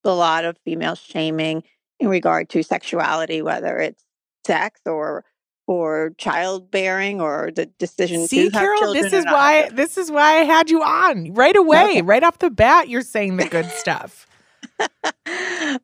a 0.04 0.11
lot 0.11 0.45
of 0.45 0.56
female 0.64 0.95
shaming 0.95 1.62
in 2.00 2.09
regard 2.09 2.49
to 2.50 2.62
sexuality, 2.62 3.42
whether 3.42 3.78
it's 3.78 4.04
sex 4.47 4.80
or 4.87 5.25
or 5.66 6.12
childbearing 6.18 7.20
or 7.20 7.50
the 7.54 7.66
decision 7.66 8.26
See, 8.26 8.50
to 8.50 8.56
have 8.58 8.62
Carol, 8.68 8.92
this 8.94 9.12
is 9.12 9.25
why 9.25 9.68
this 9.73 9.99
is 9.99 10.11
why 10.11 10.38
I 10.40 10.44
had 10.44 10.70
you 10.70 10.82
on 10.82 11.32
right 11.35 11.56
away, 11.56 11.85
Okay. 11.85 12.02
right 12.02 12.23
off 12.23 12.38
the 12.38 12.50
bat. 12.50 12.88
You're 12.88 13.02
saying 13.02 13.37
the 13.37 13.49
good 13.49 13.70
stuff. 13.73 14.26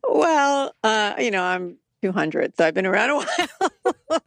well, 0.07 0.73
uh, 0.83 1.15
you 1.19 1.31
know, 1.31 1.43
I'm 1.43 1.77
200, 2.01 2.55
so 2.57 2.65
I've 2.65 2.73
been 2.73 2.85
around 2.85 3.09
a 3.09 3.15
while. 3.17 4.21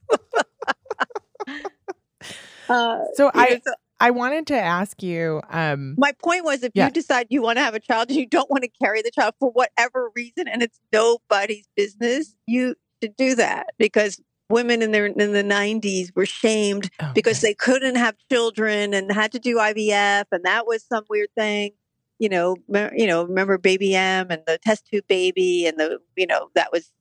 uh, 2.69 2.99
So 3.15 3.31
you 3.35 3.41
know, 3.41 3.47
I 3.47 3.61
so 3.67 3.73
I 4.01 4.11
wanted 4.11 4.47
to 4.49 4.61
ask 4.61 5.03
you. 5.03 5.41
Um, 5.51 5.95
my 5.99 6.13
point 6.23 6.45
was 6.45 6.63
if 6.63 6.73
Yeah. 6.75 6.87
you 6.87 6.93
decide 6.93 7.27
you 7.31 7.41
want 7.43 7.57
to 7.59 7.63
have 7.63 7.75
a 7.75 7.81
child 7.81 8.09
and 8.11 8.19
you 8.19 8.27
don't 8.27 8.51
want 8.51 8.63
to 8.65 8.71
carry 8.83 9.03
the 9.03 9.11
child 9.11 9.35
for 9.41 9.51
whatever 9.51 10.11
reason 10.15 10.49
and 10.49 10.63
it's 10.63 10.79
nobody's 10.93 11.67
business, 11.77 12.35
you 12.47 12.75
should 13.03 13.17
do 13.17 13.35
that 13.37 13.69
because 13.79 14.21
women 14.49 14.83
in 14.83 14.93
their 14.93 15.07
in 15.07 15.33
the 15.33 15.43
90s 15.43 16.15
were 16.15 16.27
shamed 16.27 16.91
because 17.15 17.41
they 17.41 17.55
couldn't 17.55 17.97
have 17.97 18.15
children 18.31 18.95
and 18.95 19.11
had 19.13 19.33
to 19.33 19.39
do 19.39 19.57
IVF 19.57 20.25
and 20.33 20.45
that 20.45 20.67
was 20.67 20.85
some 20.85 21.05
weird 21.09 21.29
thing. 21.37 21.73
You 22.19 22.29
know, 22.29 22.57
me- 22.69 22.91
you 22.97 23.07
know, 23.07 23.25
remember 23.25 23.59
baby 23.59 23.95
M 23.95 24.29
and 24.31 24.43
the 24.47 24.59
test 24.59 24.87
tube 24.91 25.07
baby 25.09 25.67
and 25.67 25.79
the 25.79 25.99
you 26.17 26.27
know, 26.27 26.49
that 26.55 26.73
was 26.73 26.93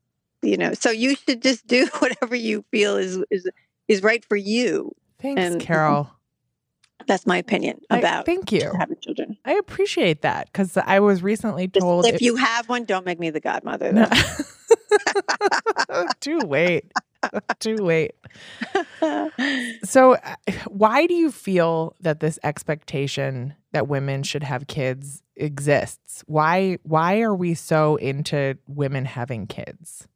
you 0.41 0.57
know, 0.57 0.73
so 0.73 0.91
you 0.91 1.15
should 1.15 1.41
just 1.41 1.65
do 1.67 1.87
whatever 1.99 2.35
you 2.35 2.63
feel 2.71 2.97
is 2.97 3.23
is 3.29 3.49
is 3.87 4.01
right 4.03 4.25
for 4.25 4.35
you. 4.35 4.91
thanks, 5.19 5.41
and- 5.41 5.55
mm-hmm. 5.55 5.65
Carol. 5.65 6.11
That's 7.07 7.27
my 7.27 7.37
opinion 7.37 7.81
I- 7.91 7.99
about 7.99 8.25
thank 8.25 8.51
you. 8.51 8.71
having 8.79 8.97
children. 8.99 9.37
I 9.45 9.53
appreciate 9.53 10.23
that 10.23 10.47
because 10.51 10.75
I 10.75 10.99
was 11.01 11.21
recently 11.21 11.67
told 11.67 12.07
if 12.07 12.19
you 12.21 12.35
have 12.37 12.67
one, 12.67 12.85
don't 12.85 13.05
make 13.05 13.19
me 13.19 13.29
the 13.29 13.39
godmother. 13.41 13.91
No. 13.93 14.09
Too 16.19 16.39
late. 16.39 16.91
Too 17.59 17.77
late. 17.77 18.15
So, 19.83 20.15
uh, 20.15 20.35
why 20.67 21.05
do 21.05 21.13
you 21.13 21.31
feel 21.31 21.95
that 22.01 22.19
this 22.19 22.39
expectation 22.43 23.53
that 23.71 23.87
women 23.87 24.23
should 24.23 24.43
have 24.43 24.67
kids 24.67 25.21
exists? 25.35 26.23
Why 26.27 26.77
why 26.83 27.21
are 27.21 27.35
we 27.35 27.53
so 27.53 27.97
into 27.97 28.57
women 28.67 29.05
having 29.05 29.47
kids? 29.47 30.07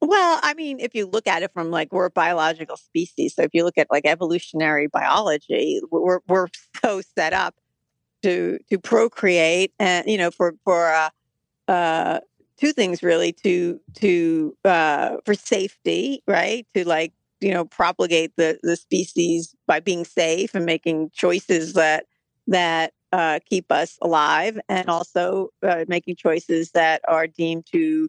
Well, 0.00 0.40
I 0.42 0.54
mean, 0.54 0.80
if 0.80 0.96
you 0.96 1.06
look 1.06 1.28
at 1.28 1.44
it 1.44 1.52
from 1.52 1.70
like 1.70 1.92
we're 1.92 2.06
a 2.06 2.10
biological 2.10 2.76
species, 2.76 3.36
so 3.36 3.42
if 3.42 3.54
you 3.54 3.64
look 3.64 3.78
at 3.78 3.86
like 3.90 4.04
evolutionary 4.04 4.88
biology, 4.88 5.80
we're 5.90 6.18
we're 6.26 6.48
so 6.82 7.00
set 7.16 7.32
up 7.32 7.54
to 8.22 8.58
to 8.70 8.78
procreate, 8.78 9.72
and 9.78 10.06
you 10.08 10.18
know, 10.18 10.30
for 10.30 10.54
for 10.64 10.92
uh, 10.92 11.10
uh, 11.68 12.20
two 12.58 12.72
things 12.72 13.02
really 13.02 13.32
to 13.32 13.80
to 13.94 14.56
uh, 14.64 15.16
for 15.24 15.34
safety, 15.34 16.22
right? 16.26 16.66
To 16.74 16.86
like 16.86 17.12
you 17.40 17.52
know 17.52 17.64
propagate 17.64 18.32
the 18.36 18.58
the 18.62 18.76
species 18.76 19.54
by 19.66 19.80
being 19.80 20.04
safe 20.04 20.54
and 20.54 20.64
making 20.64 21.10
choices 21.12 21.74
that 21.74 22.06
that 22.46 22.92
uh, 23.12 23.40
keep 23.48 23.70
us 23.70 23.98
alive, 24.02 24.58
and 24.68 24.88
also 24.88 25.50
uh, 25.62 25.84
making 25.88 26.16
choices 26.16 26.70
that 26.72 27.02
are 27.08 27.26
deemed 27.26 27.66
to 27.72 28.08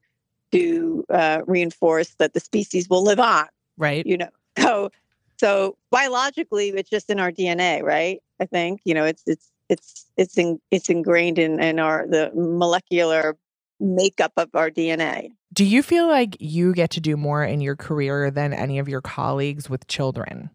to 0.52 1.04
uh, 1.10 1.42
reinforce 1.48 2.16
that 2.20 2.34
the 2.34 2.40
species 2.40 2.88
will 2.90 3.04
live 3.04 3.20
on. 3.20 3.48
Right? 3.78 4.06
You 4.06 4.18
know, 4.18 4.30
so 4.60 4.92
so 5.38 5.78
biologically, 5.92 6.70
it's 6.70 6.90
just 6.90 7.10
in 7.10 7.20
our 7.20 7.32
DNA, 7.32 7.82
right? 7.82 8.22
I 8.40 8.46
think 8.46 8.82
you 8.86 8.94
know 8.94 9.06
it's 9.06 9.24
it's 9.26 9.52
it's 9.70 10.06
it's 10.18 10.38
in, 10.38 10.60
it's 10.72 10.90
ingrained 10.90 11.40
in 11.40 11.60
in 11.60 11.80
our 11.80 12.06
the 12.08 12.32
molecular 12.36 13.36
makeup 13.84 14.32
of 14.38 14.50
our 14.54 14.72
DNA. 14.72 15.32
Do 15.52 15.66
you 15.66 15.84
feel 15.84 16.08
like 16.08 16.38
you 16.40 16.74
get 16.74 16.90
to 16.92 17.02
do 17.02 17.16
more 17.16 17.44
in 17.44 17.62
your 17.62 17.76
career 17.76 18.32
than 18.32 18.54
any 18.54 18.80
of 18.80 18.88
your 18.88 19.02
colleagues 19.02 19.70
with 19.70 19.86
children? 19.88 20.50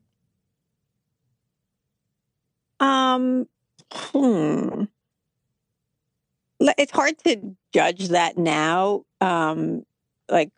Um, 2.80 3.46
hmm. 3.92 4.84
It's 6.60 6.90
hard 6.90 7.18
to 7.24 7.56
judge 7.72 8.08
that 8.08 8.36
now. 8.36 9.04
Um, 9.20 9.84
like 10.28 10.50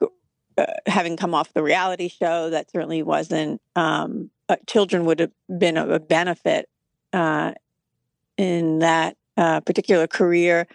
uh, 0.56 0.66
having 0.86 1.16
come 1.16 1.34
off 1.34 1.52
the 1.52 1.62
reality 1.62 2.08
show, 2.08 2.50
that 2.50 2.70
certainly 2.70 3.02
wasn't. 3.02 3.60
Um, 3.76 4.30
uh, 4.48 4.56
children 4.66 5.04
would 5.04 5.20
have 5.20 5.32
been 5.58 5.76
a, 5.76 5.86
a 5.88 6.00
benefit 6.00 6.68
uh, 7.12 7.52
in 8.38 8.78
that 8.78 9.16
uh, 9.36 9.60
particular 9.60 10.06
career. 10.06 10.66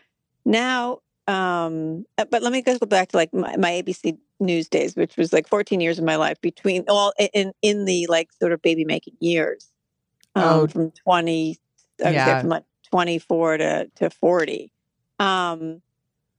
Now, 0.45 0.99
um, 1.27 2.05
uh, 2.17 2.25
but 2.29 2.43
let 2.43 2.51
me 2.53 2.61
go 2.61 2.77
back 2.79 3.09
to 3.09 3.17
like 3.17 3.33
my, 3.33 3.55
my 3.57 3.71
ABC 3.71 4.17
News 4.39 4.67
days, 4.69 4.95
which 4.95 5.17
was 5.17 5.31
like 5.33 5.47
14 5.47 5.79
years 5.81 5.97
of 5.99 6.05
my 6.05 6.17
life 6.17 6.39
between 6.41 6.83
all 6.89 7.13
in 7.33 7.53
in 7.61 7.85
the 7.85 8.05
like 8.09 8.31
sort 8.33 8.51
of 8.51 8.61
baby 8.61 8.85
making 8.85 9.15
years 9.19 9.71
um, 10.35 10.43
Oh. 10.43 10.67
from 10.67 10.91
20 10.91 11.57
I 12.03 12.13
Yeah. 12.13 12.25
say 12.35 12.41
from 12.41 12.49
like 12.49 12.63
24 12.91 13.57
to, 13.57 13.87
to 13.95 14.09
40 14.09 14.71
um 15.19 15.81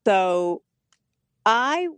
so 0.07 0.62
i 1.47 1.88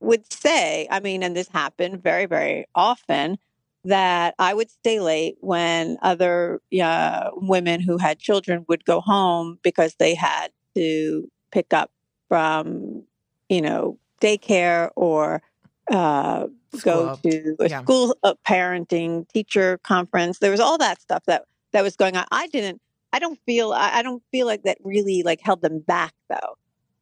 would 0.00 0.30
say 0.32 0.86
i 0.90 1.00
mean 1.00 1.22
and 1.22 1.36
this 1.36 1.48
happened 1.48 2.02
very 2.02 2.26
very 2.26 2.66
often 2.74 3.38
that 3.84 4.34
i 4.38 4.54
would 4.54 4.70
stay 4.70 5.00
late 5.00 5.36
when 5.40 5.96
other 6.02 6.60
uh, 6.82 7.30
women 7.34 7.80
who 7.80 7.98
had 7.98 8.18
children 8.18 8.64
would 8.68 8.84
go 8.84 9.00
home 9.00 9.58
because 9.62 9.94
they 9.98 10.14
had 10.14 10.48
to 10.76 11.28
pick 11.52 11.72
up 11.72 11.90
from 12.28 13.02
you 13.48 13.60
know 13.62 13.98
daycare 14.20 14.90
or 14.96 15.42
uh, 15.90 16.46
go 16.82 17.16
to 17.22 17.56
a 17.60 17.68
Yeah. 17.68 17.80
school 17.82 18.16
uh, 18.22 18.34
parenting 18.46 19.28
teacher 19.30 19.78
conference 19.84 20.38
there 20.38 20.50
was 20.50 20.60
all 20.60 20.78
that 20.78 21.00
stuff 21.00 21.22
that 21.26 21.44
that 21.72 21.82
was 21.82 21.96
going 21.96 22.16
on 22.16 22.24
i 22.30 22.46
didn't 22.48 22.80
i 23.12 23.18
don't 23.18 23.38
feel 23.46 23.72
i, 23.72 23.98
I 23.98 24.02
don't 24.02 24.22
feel 24.30 24.46
like 24.46 24.64
that 24.64 24.78
really 24.84 25.22
like 25.22 25.40
held 25.40 25.62
them 25.62 25.80
back 25.80 26.12
though 26.28 26.56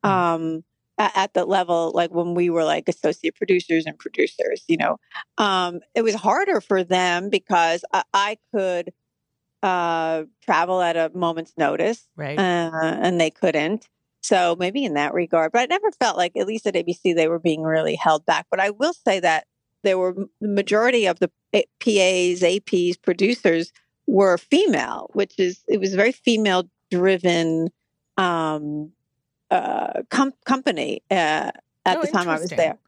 Mm. 0.05 0.09
um 0.11 0.65
at, 0.99 1.13
at 1.17 1.35
the 1.35 1.45
level 1.45 1.91
like 1.95 2.13
when 2.13 2.35
we 2.35 2.49
were 2.51 2.65
like 2.65 2.89
associate 2.89 3.35
producers 3.35 3.87
and 3.87 3.99
producers 3.99 4.63
you 4.69 4.77
know 4.77 4.99
um 5.39 5.81
it 5.95 6.03
was 6.03 6.15
harder 6.15 6.61
for 6.61 6.85
them 6.85 7.29
because 7.31 7.85
i, 7.93 8.03
I 8.15 8.39
could 8.55 8.93
uh 9.63 10.25
travel 10.43 10.81
at 10.83 10.97
a 10.97 11.11
moment's 11.15 11.55
notice 11.57 12.07
Right? 12.15 12.39
uh, 12.39 12.43
and 13.03 13.21
they 13.21 13.31
couldn't. 13.31 13.89
So 14.27 14.57
maybe 14.59 14.85
in 14.85 14.95
that 14.95 15.15
regard, 15.15 15.53
but 15.53 15.61
I 15.61 15.67
never 15.67 15.93
felt 15.93 16.17
like, 16.17 16.37
at 16.37 16.49
least 16.49 16.67
at 16.67 16.75
ABC, 16.75 17.15
they 17.15 17.29
were 17.29 17.39
being 17.39 17.63
really 17.63 17.95
held 17.95 18.27
back. 18.27 18.47
But 18.51 18.59
I 18.59 18.71
will 18.71 18.93
say 18.93 19.21
that 19.21 19.47
there 19.85 19.97
were 19.97 20.15
the 20.41 20.49
majority 20.49 21.07
of 21.07 21.21
the 21.21 21.31
PAs, 21.53 22.43
APs, 22.43 23.01
producers 23.01 23.73
were 24.09 24.37
female, 24.37 25.11
which 25.13 25.39
is 25.39 25.63
it 25.69 25.79
was 25.79 25.95
a 25.95 25.97
very 25.97 26.11
female 26.11 26.69
driven 26.91 27.69
um, 28.17 28.91
uh, 29.53 30.03
com- 30.11 30.35
company 30.45 31.03
uh, 31.09 31.53
at 31.85 31.99
Oh, 31.99 32.03
the 32.03 32.09
time 32.09 32.29
I 32.29 32.41
was 32.41 32.51
there. 32.51 32.79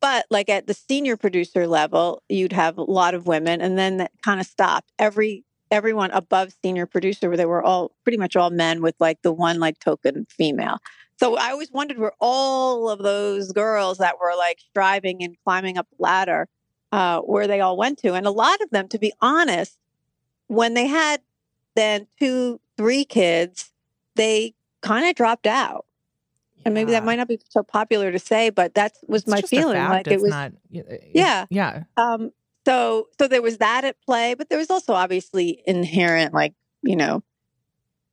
But 0.00 0.26
like 0.30 0.48
at 0.48 0.68
the 0.68 0.74
senior 0.74 1.16
producer 1.16 1.66
level, 1.66 2.22
you'd 2.28 2.52
have 2.52 2.78
a 2.78 2.82
lot 2.82 3.14
of 3.14 3.26
women, 3.26 3.60
and 3.60 3.76
then 3.76 3.96
that 3.96 4.12
kind 4.22 4.38
of 4.38 4.46
stopped. 4.46 4.92
Every 4.96 5.44
everyone 5.70 6.10
above 6.12 6.52
senior 6.62 6.86
producer, 6.86 7.28
where 7.28 7.36
they 7.36 7.46
were 7.46 7.62
all 7.62 7.92
pretty 8.04 8.18
much 8.18 8.36
all 8.36 8.50
men 8.50 8.82
with 8.82 8.94
like 8.98 9.22
the 9.22 9.32
one 9.32 9.58
like 9.60 9.78
token 9.78 10.26
female. 10.30 10.78
So 11.18 11.36
I 11.36 11.50
always 11.50 11.70
wondered 11.72 11.98
where 11.98 12.12
all 12.20 12.88
of 12.88 13.00
those 13.00 13.52
girls 13.52 13.98
that 13.98 14.20
were 14.20 14.34
like 14.36 14.60
striving 14.70 15.22
and 15.22 15.36
climbing 15.44 15.76
up 15.76 15.88
the 15.90 16.02
ladder 16.02 16.48
uh, 16.92 17.20
where 17.20 17.46
they 17.46 17.60
all 17.60 17.76
went 17.76 17.98
to. 17.98 18.14
And 18.14 18.26
a 18.26 18.30
lot 18.30 18.60
of 18.60 18.70
them, 18.70 18.88
to 18.88 18.98
be 18.98 19.12
honest, 19.20 19.76
when 20.46 20.74
they 20.74 20.86
had 20.86 21.20
then 21.74 22.06
two, 22.20 22.60
three 22.76 23.04
kids, 23.04 23.72
they 24.14 24.54
kind 24.80 25.08
of 25.08 25.14
dropped 25.14 25.46
out. 25.46 25.86
And 26.64 26.74
maybe 26.74 26.92
that 26.92 27.04
might 27.04 27.16
not 27.16 27.28
be 27.28 27.40
so 27.48 27.62
popular 27.62 28.12
to 28.12 28.18
say, 28.18 28.50
but 28.50 28.74
that 28.74 28.92
was 29.06 29.22
It's 29.22 29.30
my 29.30 29.40
feeling. 29.40 29.82
Like 29.82 30.06
it 30.08 30.20
was, 30.20 30.30
not. 30.30 30.52
uh, 30.76 30.96
Yeah. 31.14 31.46
Yeah. 31.50 31.84
um, 31.96 32.32
so 32.68 33.08
so 33.18 33.28
there 33.28 33.42
was 33.42 33.58
that 33.58 33.84
at 33.84 33.96
play, 34.04 34.34
but 34.34 34.48
there 34.48 34.58
was 34.58 34.70
also 34.70 34.92
obviously 34.92 35.62
inherent, 35.66 36.34
like 36.34 36.54
you 36.82 36.96
know, 36.96 37.22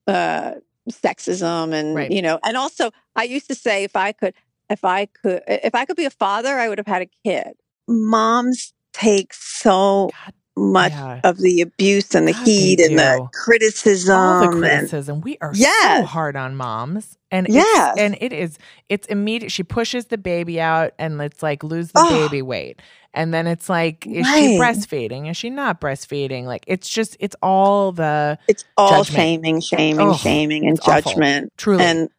uh, 0.07 0.53
sexism 0.89 1.73
and 1.73 1.95
Right. 1.95 2.11
you 2.11 2.21
know, 2.21 2.39
and 2.43 2.55
also 2.55 2.91
I 3.15 3.23
used 3.23 3.47
to 3.49 3.55
say 3.55 3.83
if 3.83 3.95
I 3.95 4.11
could, 4.13 4.33
if 4.69 4.85
I 4.85 5.07
could, 5.07 5.43
if 5.47 5.75
I 5.75 5.85
could 5.85 5.97
be 5.97 6.05
a 6.05 6.09
father, 6.09 6.57
I 6.57 6.69
would 6.69 6.77
have 6.77 6.87
had 6.87 7.01
a 7.01 7.09
kid. 7.25 7.53
Moms 7.87 8.73
take 8.93 9.33
so 9.33 10.09
much 10.57 10.91
yeah. 10.93 11.19
of 11.23 11.37
the 11.39 11.61
abuse 11.61 12.15
and 12.15 12.27
the 12.27 12.33
God, 12.33 12.45
heat 12.45 12.79
and 12.79 12.97
the 12.97 13.27
criticism 13.33 14.15
all 14.15 14.39
the 14.41 14.49
and 14.49 14.59
criticism. 14.59 15.21
We 15.21 15.37
are 15.41 15.53
so 15.53 16.03
hard 16.03 16.35
on 16.35 16.55
moms. 16.55 17.17
And 17.31 17.47
yeah. 17.49 17.91
it's, 17.91 17.99
and 17.99 18.17
it 18.21 18.31
is 18.31 18.57
it's 18.87 19.07
immediate. 19.07 19.51
She 19.51 19.63
pushes 19.63 20.05
the 20.05 20.17
baby 20.17 20.61
out 20.61 20.93
and 20.97 21.19
it's 21.21 21.43
like 21.43 21.63
lose 21.63 21.87
the 21.91 21.99
Oh. 21.99 22.09
baby 22.29 22.41
weight. 22.41 22.81
And 23.13 23.33
then 23.33 23.47
it's 23.47 23.69
like, 23.69 24.05
is 24.05 24.25
she 24.27 24.57
breastfeeding? 24.57 25.29
Is 25.29 25.37
she 25.37 25.49
not 25.49 25.79
breastfeeding? 25.81 26.45
Like 26.45 26.63
it's 26.67 26.87
just 26.89 27.17
it's 27.19 27.35
all 27.41 27.91
the 27.91 28.37
it's 28.47 28.63
all 28.77 28.89
Judgment. 29.03 29.15
shaming, 29.15 29.61
shaming, 29.61 30.09
Ugh, 30.09 30.17
shaming, 30.19 30.67
and 30.67 30.77
it's 30.77 30.87
awful. 30.87 31.11
judgment. 31.11 31.53
truly 31.57 31.83
And 31.83 32.09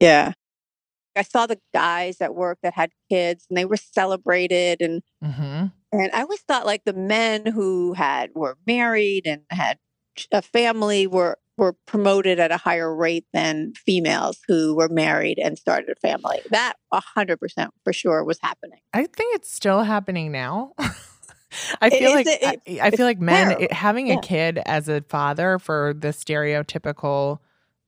yeah. 0.00 0.32
I 1.14 1.22
saw 1.22 1.46
the 1.46 1.58
guys 1.72 2.20
at 2.20 2.34
work 2.34 2.58
that 2.62 2.74
had 2.74 2.90
kids 3.10 3.46
and 3.48 3.56
they 3.56 3.64
were 3.64 3.78
celebrated 3.78 4.80
and 4.82 5.02
Mhm. 5.24 5.72
And 5.92 6.10
I 6.12 6.22
always 6.22 6.40
thought 6.40 6.66
like 6.66 6.84
the 6.84 6.92
men 6.92 7.46
who 7.46 7.92
had 7.94 8.30
were 8.34 8.56
married 8.66 9.26
and 9.26 9.42
had 9.50 9.78
a 10.32 10.42
family 10.42 11.06
were 11.06 11.38
were 11.58 11.72
promoted 11.86 12.38
at 12.38 12.52
a 12.52 12.58
higher 12.58 12.94
rate 12.94 13.24
than 13.32 13.72
females 13.74 14.38
who 14.46 14.74
were 14.76 14.90
married 14.90 15.38
and 15.38 15.58
started 15.58 15.88
a 15.88 15.94
family. 15.94 16.40
That 16.50 16.74
a 16.92 17.00
hundred 17.00 17.38
percent 17.40 17.70
for 17.84 17.92
sure 17.94 18.22
was 18.24 18.38
happening. 18.42 18.80
I 18.92 19.06
think 19.06 19.34
it's 19.36 19.50
still 19.52 19.82
happening 19.82 20.32
now. 20.32 20.72
I 21.80 21.88
feel 21.90 22.10
like 22.12 22.26
it- 22.26 22.60
I, 22.82 22.88
I 22.88 22.90
feel 22.90 23.06
like 23.06 23.20
men 23.20 23.52
it- 23.62 23.72
having 23.72 24.08
Yeah. 24.08 24.16
a 24.16 24.20
kid 24.20 24.60
as 24.66 24.88
a 24.90 25.00
father 25.08 25.58
for 25.58 25.94
the 25.98 26.08
stereotypical, 26.08 27.38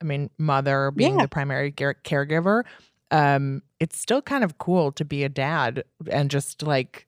I 0.01 0.05
mean, 0.05 0.31
mother 0.39 0.91
being 0.91 1.17
Yeah. 1.17 1.23
the 1.23 1.29
primary 1.29 1.73
care- 1.73 1.97
caregiver. 2.05 2.65
Um, 3.11 3.63
it's 3.81 3.99
still 3.99 4.23
kind 4.23 4.45
of 4.45 4.59
cool 4.59 4.93
to 4.93 5.05
be 5.05 5.25
a 5.25 5.29
dad 5.29 5.85
and 6.11 6.31
just 6.31 6.63
like 6.63 7.07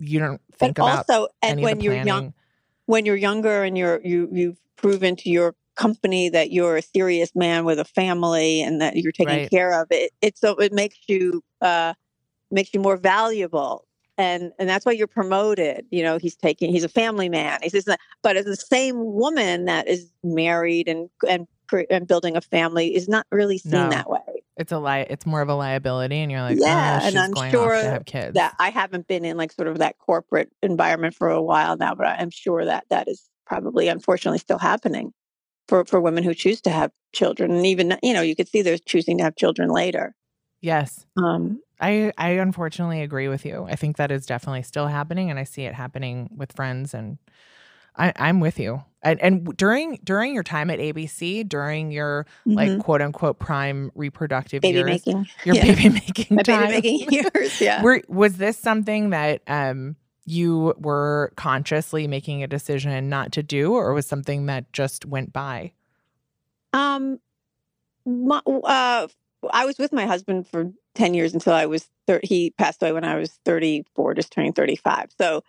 you 0.00 0.18
don't 0.18 0.40
think 0.58 0.78
But 0.78 0.82
about 0.82 1.06
also 1.10 1.28
and 1.42 1.60
when 1.62 1.80
you're 1.80 1.94
planning. 1.94 2.06
young 2.06 2.34
when 2.86 3.06
you're 3.06 3.16
younger 3.16 3.62
and 3.64 3.78
you're 3.78 4.00
you 4.04 4.28
you've 4.32 4.58
proven 4.76 5.16
to 5.16 5.30
your 5.30 5.54
company 5.76 6.28
that 6.30 6.52
you're 6.52 6.76
a 6.76 6.82
serious 6.82 7.30
man 7.34 7.64
with 7.64 7.78
a 7.78 7.84
family 7.84 8.62
and 8.62 8.80
that 8.80 8.96
you're 8.96 9.12
taking 9.12 9.26
Right. 9.26 9.50
care 9.50 9.80
of 9.80 9.88
it 9.90 10.12
it 10.22 10.36
so 10.38 10.56
it 10.56 10.72
makes 10.72 10.98
you 11.08 11.42
uh 11.62 11.94
makes 12.50 12.74
you 12.74 12.80
more 12.80 12.96
valuable 12.96 13.86
and 14.18 14.52
and 14.58 14.68
that's 14.68 14.84
why 14.86 14.92
you're 14.92 15.06
promoted 15.06 15.86
you 15.90 16.02
know 16.02 16.18
he's 16.18 16.36
taking 16.36 16.72
he's 16.72 16.84
a 16.84 16.88
family 16.88 17.28
man 17.28 17.60
he's 17.62 17.88
but 18.22 18.36
as 18.36 18.44
the 18.46 18.56
same 18.56 18.96
woman 18.98 19.66
that 19.66 19.88
is 19.88 20.12
married 20.24 20.88
and 20.88 21.08
and 21.28 21.46
and 21.90 22.08
building 22.08 22.36
a 22.36 22.40
family 22.40 22.94
is 22.94 23.08
not 23.08 23.26
really 23.32 23.58
seen 23.58 23.88
No. 23.90 23.90
that 23.90 24.10
way 24.10 24.19
It's 24.60 24.72
a 24.72 24.78
li- 24.78 25.06
It's 25.10 25.26
more 25.26 25.40
of 25.42 25.48
a 25.48 25.54
liability, 25.54 26.18
and 26.20 26.30
you're 26.30 26.42
like, 26.42 26.58
Yeah, 26.58 26.66
oh, 26.66 27.06
and 27.06 27.18
I'm 27.18 27.34
sure 27.34 27.80
to 27.80 27.88
have 27.88 28.04
kids. 28.04 28.34
that 28.34 28.54
I 28.58 28.70
haven't 28.70 29.06
been 29.08 29.24
in 29.24 29.36
like 29.36 29.52
sort 29.52 29.68
of 29.68 29.78
that 29.78 29.98
corporate 29.98 30.50
environment 30.62 31.14
for 31.14 31.28
a 31.28 31.42
while 31.42 31.76
now, 31.76 31.94
but 31.94 32.06
I'm 32.06 32.30
sure 32.30 32.64
that 32.64 32.84
that 32.90 33.08
is 33.08 33.28
probably 33.46 33.88
unfortunately 33.88 34.38
still 34.38 34.58
happening 34.58 35.12
for 35.68 35.84
for 35.86 36.00
women 36.00 36.24
who 36.24 36.34
choose 36.34 36.60
to 36.62 36.70
have 36.70 36.92
children, 37.14 37.52
and 37.52 37.66
even 37.66 37.98
you 38.02 38.14
know 38.14 38.22
you 38.22 38.36
could 38.36 38.48
see 38.48 38.62
they're 38.62 38.78
choosing 38.78 39.18
to 39.18 39.24
have 39.24 39.36
children 39.36 39.70
later. 39.70 40.14
yes, 40.60 41.06
Um, 41.16 41.62
I 41.80 42.12
I 42.18 42.30
unfortunately 42.32 43.02
agree 43.02 43.28
with 43.28 43.46
you. 43.46 43.64
I 43.68 43.76
think 43.76 43.96
that 43.98 44.12
is 44.12 44.26
definitely 44.26 44.64
still 44.64 44.88
happening, 44.88 45.30
and 45.30 45.38
I 45.40 45.44
see 45.44 45.64
it 45.64 45.74
happening 45.74 46.30
with 46.36 46.52
friends, 46.54 46.94
and 46.94 47.18
I, 47.96 48.12
I'm 48.16 48.40
with 48.40 48.58
you. 48.58 48.82
And 49.02 49.18
and 49.20 49.56
during 49.56 49.98
during 50.04 50.34
your 50.34 50.42
time 50.42 50.70
at 50.70 50.78
ABC, 50.78 51.48
during 51.48 51.90
your 51.90 52.26
like 52.44 52.70
mhm. 52.70 52.80
quote 52.80 53.00
unquote 53.00 53.38
prime 53.38 53.90
reproductive 53.94 54.60
baby 54.60 54.78
years, 54.78 54.86
making, 54.86 55.26
your 55.44 55.54
yeah. 55.54 55.64
baby 55.64 55.88
making 56.06 56.36
my 56.36 56.42
time, 56.42 56.68
baby 56.68 56.98
making 56.98 57.10
years, 57.34 57.60
yeah. 57.60 57.82
Were, 57.82 58.02
was 58.08 58.36
this 58.36 58.58
something 58.58 59.10
that 59.10 59.40
um 59.46 59.96
you 60.26 60.74
were 60.78 61.32
consciously 61.36 62.06
making 62.06 62.42
a 62.42 62.46
decision 62.46 63.08
not 63.08 63.32
to 63.32 63.42
do, 63.42 63.72
or 63.72 63.94
was 63.94 64.06
something 64.06 64.46
that 64.46 64.70
just 64.72 65.06
went 65.06 65.32
by? 65.32 65.72
Um, 66.72 67.18
my, 68.04 68.40
uh, 68.46 69.08
I 69.50 69.64
was 69.64 69.78
with 69.78 69.92
my 69.92 70.06
husband 70.06 70.46
for 70.46 70.72
10 70.94 71.14
years 71.14 71.34
until 71.34 71.52
I 71.52 71.66
was 71.66 71.88
30. 72.06 72.26
He 72.26 72.50
passed 72.50 72.82
away 72.82 72.92
when 72.92 73.04
I 73.04 73.16
was 73.16 73.38
34, 73.44 74.14
just 74.14 74.32
turning 74.32 74.52
35. 74.52 75.10
So 75.18 75.42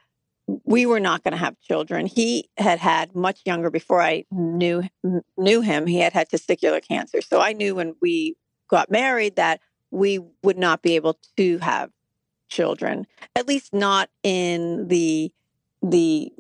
we 0.66 0.86
were 0.86 1.00
not 1.00 1.24
going 1.24 1.32
to 1.34 1.38
have 1.38 1.60
children. 1.62 2.06
He 2.06 2.50
had 2.58 2.80
had 2.80 3.16
much 3.16 3.42
younger 3.46 3.70
before 3.70 4.02
I 4.02 4.26
knew 4.32 4.84
knew 5.38 5.62
him. 5.62 5.88
He 5.88 6.00
had 6.00 6.14
had 6.14 6.30
testicular 6.30 6.86
cancer. 6.86 7.22
So 7.22 7.40
I 7.40 7.54
knew 7.54 7.76
when 7.76 7.96
we 8.02 8.36
got 8.70 8.92
married 8.92 9.36
that 9.38 9.62
we 9.92 10.20
would 10.44 10.58
not 10.58 10.82
be 10.82 10.96
able 10.96 11.20
to 11.38 11.58
have 11.60 11.90
children, 12.50 13.08
at 13.36 13.48
least 13.48 13.74
not 13.74 14.10
in 14.24 14.88
the 14.88 15.32
the 15.84 16.32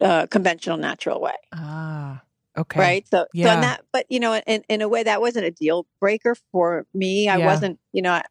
uh, 0.00 0.26
conventional 0.26 0.76
natural 0.76 1.20
way 1.20 1.34
Ah, 1.52 2.22
okay, 2.56 2.78
right 2.78 3.08
so 3.08 3.22
so 3.22 3.26
Yeah. 3.34 3.54
in 3.54 3.60
that 3.62 3.82
but 3.92 4.06
you 4.08 4.20
know 4.20 4.36
in, 4.46 4.62
in 4.68 4.82
a 4.82 4.88
way 4.88 5.02
that 5.02 5.20
wasn't 5.20 5.44
a 5.46 5.50
deal 5.50 5.84
breaker 6.00 6.36
for 6.52 6.86
me 6.94 7.28
i 7.28 7.36
Yeah. 7.36 7.44
wasn't 7.44 7.80
you 7.92 8.02
know 8.02 8.22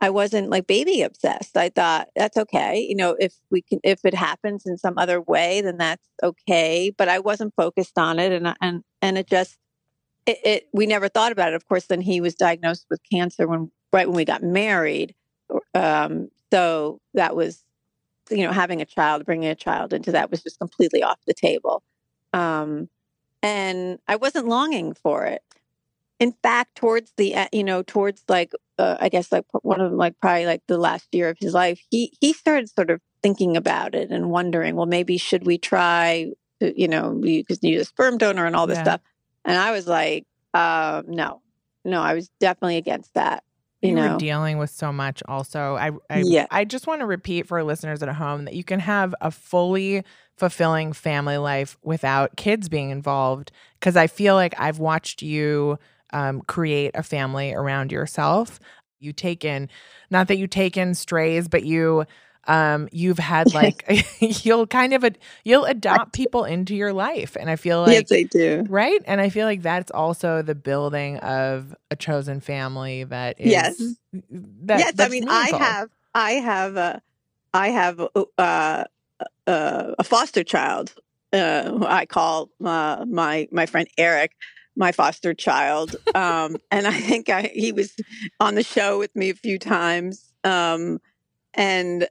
I, 0.00 0.10
wasn't 0.10 0.50
like 0.50 0.66
baby 0.66 1.02
obsessed. 1.02 1.56
I 1.56 1.68
thought 1.68 2.08
that's 2.16 2.36
okay 2.36 2.80
you 2.88 2.96
know 2.96 3.16
if 3.18 3.34
we 3.50 3.62
can 3.62 3.80
if 3.84 4.04
it 4.04 4.14
happens 4.14 4.64
in 4.66 4.78
some 4.78 4.98
other 4.98 5.20
way 5.20 5.60
then 5.60 5.76
that's 5.78 6.06
okay 6.22 6.92
but 6.96 7.08
i 7.08 7.18
wasn't 7.18 7.54
focused 7.54 7.98
on 7.98 8.18
it 8.18 8.32
and 8.32 8.54
and 8.60 8.82
and 9.02 9.18
it 9.18 9.28
just 9.28 9.58
it, 10.26 10.38
it 10.44 10.68
we 10.72 10.86
never 10.86 11.08
thought 11.08 11.32
about 11.32 11.52
it. 11.52 11.54
Of 11.54 11.66
course 11.68 11.86
then 11.86 12.00
he 12.00 12.20
was 12.20 12.34
diagnosed 12.34 12.86
with 12.90 13.00
cancer 13.10 13.46
when 13.46 13.70
right 13.92 14.06
when 14.06 14.16
we 14.16 14.24
got 14.24 14.42
married 14.42 15.14
um 15.74 16.28
so 16.52 17.00
that 17.14 17.34
was 17.34 17.64
you 18.30 18.44
know 18.44 18.52
having 18.52 18.80
a 18.80 18.84
child 18.84 19.24
bringing 19.24 19.48
a 19.48 19.54
child 19.54 19.92
into 19.92 20.12
that 20.12 20.30
was 20.30 20.42
just 20.42 20.58
completely 20.58 21.02
off 21.02 21.18
the 21.26 21.34
table. 21.34 21.82
Um 22.32 22.88
and 23.42 23.98
I 24.06 24.16
wasn't 24.16 24.48
longing 24.48 24.92
for 24.94 25.24
it. 25.24 25.42
In 26.20 26.34
fact, 26.42 26.76
towards 26.76 27.12
the 27.16 27.34
you 27.52 27.64
know 27.64 27.82
towards 27.82 28.22
like 28.28 28.52
uh, 28.78 28.98
I 29.00 29.08
guess 29.08 29.32
like 29.32 29.46
one 29.62 29.80
of 29.80 29.90
them 29.90 29.98
like 29.98 30.14
probably 30.20 30.46
like 30.46 30.62
the 30.68 30.78
last 30.78 31.08
year 31.12 31.30
of 31.30 31.38
his 31.40 31.54
life, 31.54 31.80
he 31.90 32.12
he 32.20 32.34
started 32.34 32.68
sort 32.70 32.90
of 32.90 33.00
thinking 33.22 33.56
about 33.56 33.94
it 33.94 34.10
and 34.10 34.30
wondering, 34.30 34.76
well, 34.76 34.86
maybe 34.86 35.18
should 35.18 35.46
we 35.46 35.58
try 35.58 36.30
to, 36.60 36.80
you 36.80 36.88
know 36.88 37.20
you 37.24 37.44
could 37.44 37.58
use 37.62 37.82
a 37.82 37.84
sperm 37.86 38.18
donor 38.18 38.46
and 38.46 38.56
all 38.56 38.66
this 38.68 38.78
Yeah. 38.78 38.84
stuff, 38.84 39.00
and 39.46 39.56
I 39.58 39.72
was 39.72 39.86
like, 39.88 40.26
uh, 40.54 41.02
no, 41.08 41.42
no, 41.84 42.02
I 42.02 42.14
was 42.14 42.30
definitely 42.40 42.76
against 42.76 43.14
that. 43.14 43.42
You 43.82 43.90
you 43.90 43.94
know, 43.94 44.12
were 44.12 44.18
dealing 44.18 44.58
with 44.58 44.70
so 44.70 44.92
much 44.92 45.22
also 45.26 45.76
i 45.76 45.90
I, 46.10 46.24
Yeah. 46.24 46.46
I 46.50 46.64
just 46.66 46.86
want 46.86 47.00
to 47.00 47.06
repeat 47.06 47.46
for 47.46 47.62
listeners 47.64 48.02
at 48.02 48.10
home 48.10 48.44
that 48.44 48.54
you 48.54 48.62
can 48.64 48.80
have 48.80 49.14
a 49.22 49.30
fully 49.30 50.04
fulfilling 50.36 50.92
family 50.92 51.38
life 51.38 51.78
without 51.82 52.36
kids 52.36 52.68
being 52.68 52.90
involved 52.90 53.52
because 53.78 53.96
i 53.96 54.06
feel 54.06 54.34
like 54.34 54.54
i've 54.58 54.78
watched 54.78 55.22
you 55.22 55.78
um, 56.12 56.42
create 56.42 56.92
a 56.94 57.02
family 57.02 57.52
around 57.54 57.92
yourself 57.92 58.60
you 59.00 59.12
take 59.12 59.44
in 59.44 59.68
not 60.10 60.28
that 60.28 60.38
you 60.38 60.46
take 60.46 60.76
in 60.76 60.94
strays 60.94 61.48
but 61.48 61.64
you 61.64 62.04
um 62.46 62.88
you've 62.92 63.18
had 63.18 63.52
like 63.54 63.84
you'll 64.20 64.66
kind 64.66 64.94
of 64.94 65.04
ad- 65.04 65.18
you'll 65.44 65.64
adopt 65.66 66.12
people 66.14 66.44
into 66.44 66.74
your 66.74 66.92
life 66.92 67.36
and 67.38 67.50
i 67.50 67.56
feel 67.56 67.80
like 67.82 68.08
yes, 68.08 68.08
they 68.08 68.24
do. 68.24 68.68
Right. 68.68 69.00
And 69.06 69.20
I 69.20 69.30
feel 69.30 69.46
like 69.46 69.62
that's 69.62 69.90
also 69.90 70.42
the 70.42 70.54
building 70.54 71.18
of 71.18 71.74
a 71.90 71.96
chosen 71.96 72.40
family 72.40 73.04
that 73.04 73.36
is 73.40 73.76
Yes. 73.78 73.96
that, 74.30 74.78
yes, 74.78 74.94
I 75.00 75.08
mean, 75.08 75.24
I 75.28 75.50
meaningful. 75.50 75.58
have, 75.58 75.90
I 76.14 76.32
have, 76.32 76.76
uh, 76.76 77.00
I 77.54 77.70
have 77.70 78.00
uh, 78.00 78.24
uh, 78.38 78.84
uh, 79.46 79.94
a 79.98 80.04
foster 80.04 80.44
child. 80.44 80.94
Uh, 81.32 81.70
who 81.70 81.86
I 81.86 82.06
call 82.06 82.50
uh, 82.64 83.04
my 83.08 83.48
my 83.52 83.66
friend 83.66 83.88
Eric, 83.98 84.32
my 84.80 84.90
foster 84.90 85.34
child, 85.34 85.94
um, 86.14 86.56
and 86.72 86.88
I 86.88 86.98
think 86.98 87.28
I, 87.28 87.42
he 87.54 87.70
was 87.70 87.94
on 88.40 88.56
the 88.56 88.64
show 88.64 88.98
with 88.98 89.14
me 89.14 89.30
a 89.30 89.34
few 89.34 89.58
times. 89.58 90.32
Um, 90.42 91.00
and 91.54 92.08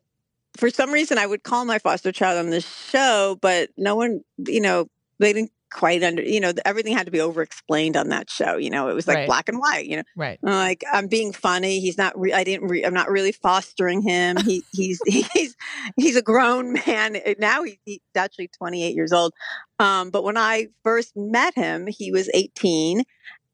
for 0.55 0.69
some 0.69 0.91
reason, 0.91 1.17
I 1.17 1.25
would 1.25 1.43
call 1.43 1.65
my 1.65 1.79
foster 1.79 2.11
child 2.11 2.37
on 2.37 2.51
the 2.51 2.61
show, 2.61 3.37
but 3.41 3.71
no 3.75 3.95
one, 3.95 4.21
you 4.37 4.61
know, 4.61 4.87
they 5.17 5.33
didn't 5.33 5.51
quite 5.71 6.03
under, 6.03 6.21
you 6.21 6.39
know, 6.39 6.51
everything 6.65 6.95
had 6.95 7.05
to 7.05 7.11
be 7.11 7.21
over 7.21 7.41
explained 7.41 7.95
on 7.97 8.09
that 8.09 8.29
show. 8.29 8.57
You 8.57 8.69
know, 8.69 8.89
it 8.89 8.93
was 8.93 9.07
like 9.07 9.17
Right. 9.17 9.27
black 9.27 9.49
and 9.49 9.59
white, 9.59 9.85
you 9.85 9.97
know, 9.97 10.03
Right. 10.15 10.39
I'm 10.43 10.51
like 10.53 10.83
I'm 10.91 11.07
being 11.07 11.31
funny. 11.33 11.79
He's 11.79 11.97
not, 11.97 12.19
re- 12.19 12.33
I 12.33 12.43
didn't, 12.43 12.67
re- 12.67 12.83
I'm 12.83 12.93
not 12.93 13.09
really 13.09 13.31
fostering 13.31 14.01
him. 14.01 14.37
He, 14.45 14.63
he's, 14.71 14.99
he's, 15.05 15.55
he's 15.95 16.15
a 16.15 16.21
grown 16.21 16.73
man. 16.73 17.17
Now 17.39 17.63
he, 17.63 17.79
he's 17.85 17.99
actually 18.15 18.47
28 18.49 18.95
years 18.95 19.11
old. 19.13 19.33
Um, 19.79 20.09
but 20.09 20.23
when 20.23 20.37
I 20.37 20.67
first 20.83 21.15
met 21.15 21.53
him, 21.55 21.87
he 21.87 22.11
was 22.11 22.29
18 22.33 23.03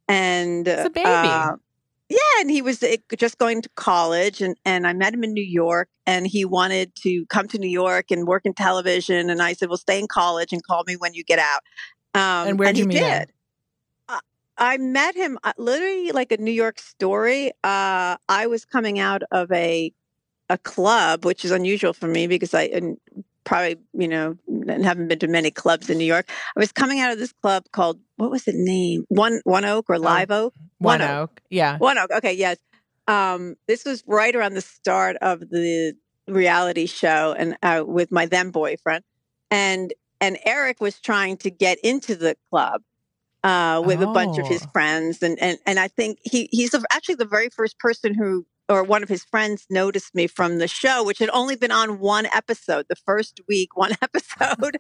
and 0.08 0.68
He's 0.68 0.86
a 0.86 0.90
baby. 0.90 1.06
uh, 1.10 1.56
yeah, 2.08 2.18
and 2.40 2.52
he 2.52 2.62
was 2.62 2.84
uh, 2.84 2.98
just 3.18 3.40
going 3.40 3.64
to 3.64 3.70
college, 3.76 4.40
and 4.40 4.56
and 4.64 4.86
I 4.86 4.94
met 4.94 5.12
him 5.12 5.24
in 5.24 5.34
New 5.34 5.44
York, 5.44 5.90
and 6.06 6.28
he 6.28 6.46
wanted 6.46 6.94
to 6.98 7.26
come 7.28 7.48
to 7.48 7.58
New 7.58 7.68
York 7.70 8.12
and 8.12 8.28
work 8.28 8.44
in 8.46 8.54
television, 8.54 9.32
and 9.32 9.42
I 9.42 9.54
said, 9.54 9.70
"Well, 9.70 9.78
stay 9.80 9.98
in 9.98 10.08
college 10.08 10.54
and 10.54 10.64
call 10.64 10.84
me 10.86 10.96
when 10.98 11.16
you 11.16 11.24
get 11.24 11.40
out." 11.40 11.62
Um, 12.16 12.48
And 12.48 12.60
where'd 12.60 12.76
he 12.76 12.82
you 12.82 12.88
meet 12.88 12.98
him? 12.98 13.20
did. 13.20 13.32
I- 14.08 14.20
I 14.58 14.78
met 14.78 15.16
him 15.16 15.38
uh, 15.44 15.52
literally 15.58 16.12
like 16.12 16.32
a 16.32 16.38
New 16.38 16.52
York 16.52 16.80
story. 16.80 17.52
Uh, 17.64 18.16
I 18.30 18.48
was 18.48 18.64
coming 18.66 19.00
out 19.00 19.22
of 19.32 19.52
a 19.52 19.92
a 20.50 20.58
club, 20.60 21.26
which 21.26 21.44
is 21.44 21.52
unusual 21.52 21.92
for 21.94 22.08
me 22.08 22.28
because 22.28 22.54
I 22.54 22.64
and 22.64 22.98
probably 23.44 23.78
you 23.94 24.08
know 24.08 24.38
haven't 24.68 25.08
been 25.10 25.20
to 25.20 25.28
many 25.28 25.52
clubs 25.52 25.90
in 25.90 25.98
New 25.98 26.06
York. 26.06 26.30
I 26.56 26.60
was 26.60 26.72
coming 26.72 27.00
out 27.02 27.12
of 27.12 27.20
this 27.20 27.34
club 27.34 27.66
called 27.74 28.00
what 28.16 28.32
was 28.32 28.44
the 28.46 28.54
name? 28.56 29.06
One 29.10 29.42
One 29.44 29.66
Oak 29.66 29.86
or 29.90 30.00
Live 30.00 30.32
Oak? 30.32 30.54
One 30.78 31.02
One 31.02 31.10
Oak. 31.10 31.42
Yeah. 31.50 31.78
One 31.80 31.98
Oak. 31.98 32.12
Okay, 32.12 32.34
yes. 32.34 32.58
Um, 33.08 33.56
this 33.68 33.84
was 33.86 34.04
right 34.08 34.36
around 34.36 34.54
the 34.54 34.62
start 34.62 35.18
of 35.22 35.42
the 35.42 35.94
reality 36.28 36.86
show, 36.86 37.36
and 37.38 37.58
uh, 37.62 37.84
with 37.86 38.12
my 38.12 38.26
then 38.26 38.52
boyfriend, 38.52 39.04
and 39.52 39.94
and 40.22 40.38
Eric 40.46 40.82
was 40.82 41.00
trying 41.00 41.38
to 41.38 41.50
get 41.52 41.78
into 41.84 42.16
the 42.16 42.36
club 42.50 42.82
uh, 43.44 43.82
with 43.86 44.02
a 44.02 44.08
bunch 44.08 44.38
of 44.38 44.48
his 44.48 44.64
Oh. 44.64 44.70
friends, 44.74 45.22
and 45.22 45.38
and 45.42 45.58
and 45.66 45.80
I 45.80 45.88
think 45.88 46.20
he 46.24 46.50
he's 46.52 46.74
actually 46.92 47.16
the 47.16 47.26
very 47.26 47.50
first 47.50 47.78
person 47.80 48.14
who. 48.14 48.46
Or 48.68 48.82
one 48.84 49.04
of 49.04 49.10
his 49.10 49.24
friends 49.24 49.68
noticed 49.70 50.16
me 50.16 50.26
from 50.26 50.58
the 50.58 50.68
show, 50.68 51.04
which 51.04 51.20
had 51.20 51.30
only 51.30 51.56
been 51.56 51.70
on 51.72 52.00
one 52.00 52.26
episode, 52.34 52.88
the 52.90 52.96
first 52.96 53.40
week, 53.48 53.78
one 53.78 53.92
episode. 54.02 54.78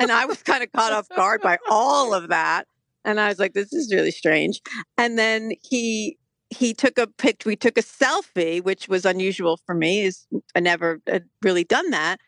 and 0.00 0.10
I 0.10 0.24
was 0.24 0.42
kind 0.42 0.60
of 0.64 0.72
caught 0.72 0.92
off 0.92 1.08
guard 1.14 1.40
by 1.40 1.58
all 1.70 2.12
of 2.12 2.30
that. 2.30 2.66
And 3.04 3.20
I 3.20 3.28
was 3.28 3.38
like, 3.38 3.52
this 3.54 3.72
is 3.72 3.94
really 3.94 4.10
strange. 4.10 4.60
And 4.96 5.16
then 5.16 5.52
he 5.62 6.18
he 6.50 6.74
took 6.74 6.98
a 6.98 7.06
pic 7.06 7.44
we 7.46 7.54
took 7.54 7.78
a 7.78 7.82
selfie 7.82 8.60
which 8.60 8.88
was 8.88 9.04
unusual 9.04 9.60
for 9.66 9.74
me 9.74 10.00
is 10.00 10.26
i 10.56 10.60
never 10.60 10.98
had 11.06 11.24
really 11.42 11.62
done 11.62 11.90
that 11.90 12.18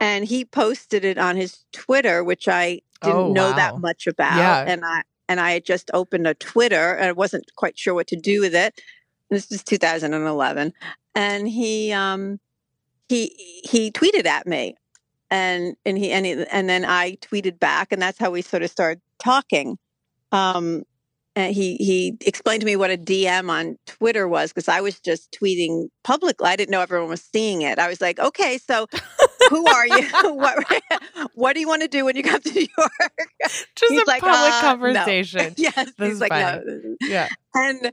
and 0.00 0.24
he 0.24 0.44
posted 0.44 1.04
it 1.04 1.18
on 1.18 1.36
his 1.36 1.64
twitter 1.72 2.22
which 2.24 2.48
i 2.48 2.80
didn't 3.02 3.16
Oh, 3.16 3.32
know 3.32 3.50
wow. 3.50 3.56
that 3.56 3.78
much 3.78 4.06
about 4.06 4.36
Yeah. 4.36 4.64
and 4.66 4.84
i 4.84 5.02
and 5.28 5.40
i 5.40 5.52
had 5.52 5.64
just 5.64 5.90
opened 5.94 6.26
a 6.26 6.34
twitter 6.34 6.94
and 6.94 7.06
i 7.06 7.12
wasn't 7.12 7.44
quite 7.56 7.78
sure 7.78 7.94
what 7.94 8.06
to 8.08 8.16
do 8.16 8.40
with 8.40 8.54
it 8.54 8.80
this 9.30 9.50
is 9.52 9.62
2011 9.62 10.72
and 11.14 11.48
he 11.48 11.92
um 11.92 12.40
he 13.08 13.28
he 13.64 13.90
tweeted 13.90 14.26
at 14.26 14.46
me 14.46 14.74
and 15.30 15.76
and 15.84 15.98
he 15.98 16.10
and, 16.12 16.26
he, 16.26 16.44
and 16.50 16.68
then 16.68 16.84
i 16.84 17.16
tweeted 17.20 17.58
back 17.58 17.92
and 17.92 18.00
that's 18.02 18.18
how 18.18 18.30
we 18.30 18.42
sort 18.42 18.62
of 18.62 18.70
started 18.70 19.00
talking 19.18 19.78
um 20.32 20.84
and 21.38 21.54
he 21.54 21.76
he 21.76 22.16
explained 22.26 22.60
to 22.60 22.66
me 22.66 22.74
what 22.74 22.90
a 22.90 22.96
DM 22.98 23.48
on 23.48 23.78
Twitter 23.86 24.26
was 24.26 24.50
because 24.52 24.66
I 24.68 24.80
was 24.80 24.98
just 24.98 25.30
tweeting 25.30 25.88
publicly. 26.02 26.48
I 26.48 26.56
didn't 26.56 26.72
know 26.72 26.80
everyone 26.80 27.08
was 27.08 27.22
seeing 27.22 27.62
it. 27.62 27.78
I 27.78 27.88
was 27.88 28.00
like, 28.00 28.18
okay, 28.18 28.58
so 28.58 28.88
who 29.48 29.64
are 29.68 29.86
you? 29.86 30.08
what 30.34 30.64
what 31.34 31.54
do 31.54 31.60
you 31.60 31.68
want 31.68 31.82
to 31.82 31.88
do 31.88 32.04
when 32.04 32.16
you 32.16 32.24
come 32.24 32.40
to 32.40 32.50
New 32.54 32.66
York? 32.76 33.28
Just 33.40 33.66
He's 33.88 34.02
a 34.02 34.04
like, 34.06 34.20
public 34.20 34.52
uh, 34.52 34.60
no. 34.62 34.68
conversation. 34.68 35.54
yes, 35.56 35.92
This 35.96 36.08
he's 36.08 36.20
like, 36.20 36.32
funny. 36.32 36.64
no. 36.66 36.96
Yeah. 37.02 37.28
And 37.54 37.92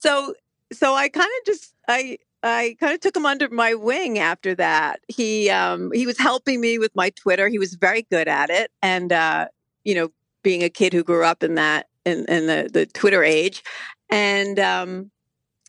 so 0.00 0.32
so 0.72 0.94
I 0.94 1.10
kind 1.10 1.30
of 1.40 1.46
just 1.46 1.74
I 1.86 2.16
I 2.42 2.76
kind 2.80 2.94
of 2.94 3.00
took 3.00 3.14
him 3.14 3.26
under 3.26 3.50
my 3.50 3.74
wing 3.74 4.18
after 4.18 4.54
that. 4.54 5.00
He 5.08 5.50
um 5.50 5.92
he 5.92 6.06
was 6.06 6.16
helping 6.18 6.62
me 6.62 6.78
with 6.78 6.96
my 6.96 7.10
Twitter. 7.10 7.48
He 7.48 7.58
was 7.58 7.74
very 7.74 8.06
good 8.10 8.26
at 8.26 8.48
it 8.48 8.70
and 8.82 9.12
uh 9.12 9.48
you 9.84 9.94
know, 9.94 10.08
being 10.42 10.62
a 10.64 10.70
kid 10.70 10.94
who 10.94 11.04
grew 11.04 11.24
up 11.24 11.42
in 11.42 11.56
that 11.56 11.88
in, 12.06 12.46
the 12.46 12.70
the 12.72 12.86
Twitter 12.86 13.22
age 13.22 13.62
and 14.10 14.58
um 14.58 15.10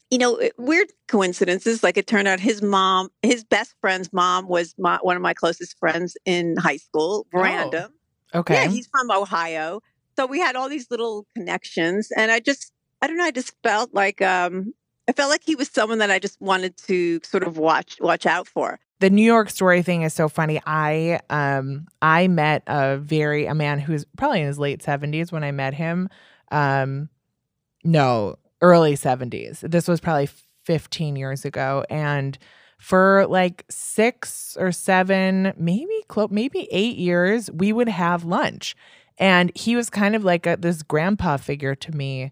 you 0.10 0.18
know, 0.18 0.40
weird 0.58 0.88
coincidences. 1.08 1.84
Like 1.84 1.98
it 1.98 2.08
turned 2.08 2.28
out 2.28 2.40
his 2.40 2.62
mom, 2.62 3.10
his 3.22 3.44
best 3.44 3.76
friend's 3.82 4.12
mom 4.14 4.48
was 4.48 4.74
my, 4.78 4.98
one 5.02 5.18
of 5.18 5.22
my 5.22 5.34
closest 5.34 5.78
friends 5.80 6.16
in 6.26 6.56
high 6.58 6.78
school, 6.78 7.28
random. 7.34 7.92
Okay. 8.34 8.54
Yeah, 8.54 8.70
he's 8.70 8.88
from 8.88 9.12
Ohio. 9.12 9.82
So 10.18 10.26
we 10.26 10.40
had 10.40 10.56
all 10.56 10.70
these 10.70 10.88
little 10.90 11.26
connections 11.36 12.10
and 12.16 12.32
I 12.32 12.40
just 12.40 12.72
I 13.02 13.08
don't 13.08 13.18
know, 13.18 13.26
I 13.26 13.32
just 13.32 13.54
felt 13.64 13.94
like 13.94 14.22
um 14.22 14.74
I 15.08 15.14
felt 15.14 15.30
like 15.30 15.44
he 15.46 15.56
was 15.56 15.70
someone 15.70 16.00
that 16.00 16.12
I 16.12 16.20
just 16.20 16.40
wanted 16.42 16.76
to 16.88 17.20
sort 17.24 17.44
of 17.44 17.58
watch 17.58 17.98
watch 18.02 18.26
out 18.26 18.48
for. 18.48 18.80
the 19.00 19.10
New 19.10 19.24
York 19.24 19.50
story 19.50 19.82
thing 19.84 20.02
is 20.02 20.14
so 20.14 20.28
funny. 20.28 20.60
I 20.66 21.20
um 21.30 21.88
I 22.02 22.28
met 22.28 22.64
a 22.68 22.98
very 22.98 23.46
a 23.46 23.54
man 23.56 23.80
who's 23.80 24.06
probably 24.18 24.42
in 24.42 24.48
his 24.48 24.60
late 24.60 24.82
70s 24.82 25.32
when 25.32 25.44
I 25.44 25.52
met 25.52 25.74
him. 25.74 26.10
Um 26.52 27.10
no, 27.84 28.38
early 28.62 28.96
70s. 28.96 29.60
This 29.62 29.88
was 29.88 30.00
probably 30.02 30.30
15 30.66 31.16
years 31.16 31.46
ago 31.46 31.86
and 31.90 32.38
for 32.80 33.26
like 33.28 33.66
6 33.70 34.58
or 34.60 34.72
7, 34.72 35.54
maybe 35.58 36.04
close 36.10 36.30
maybe 36.32 36.68
8 36.72 36.98
years, 36.98 37.50
we 37.52 37.72
would 37.74 37.90
have 37.90 38.24
lunch. 38.26 38.76
And 39.18 39.52
he 39.56 39.76
was 39.76 39.90
kind 39.90 40.16
of 40.16 40.24
like 40.24 40.46
a, 40.46 40.58
this 40.58 40.84
grandpa 40.84 41.38
figure 41.38 41.74
to 41.76 41.92
me 41.92 42.32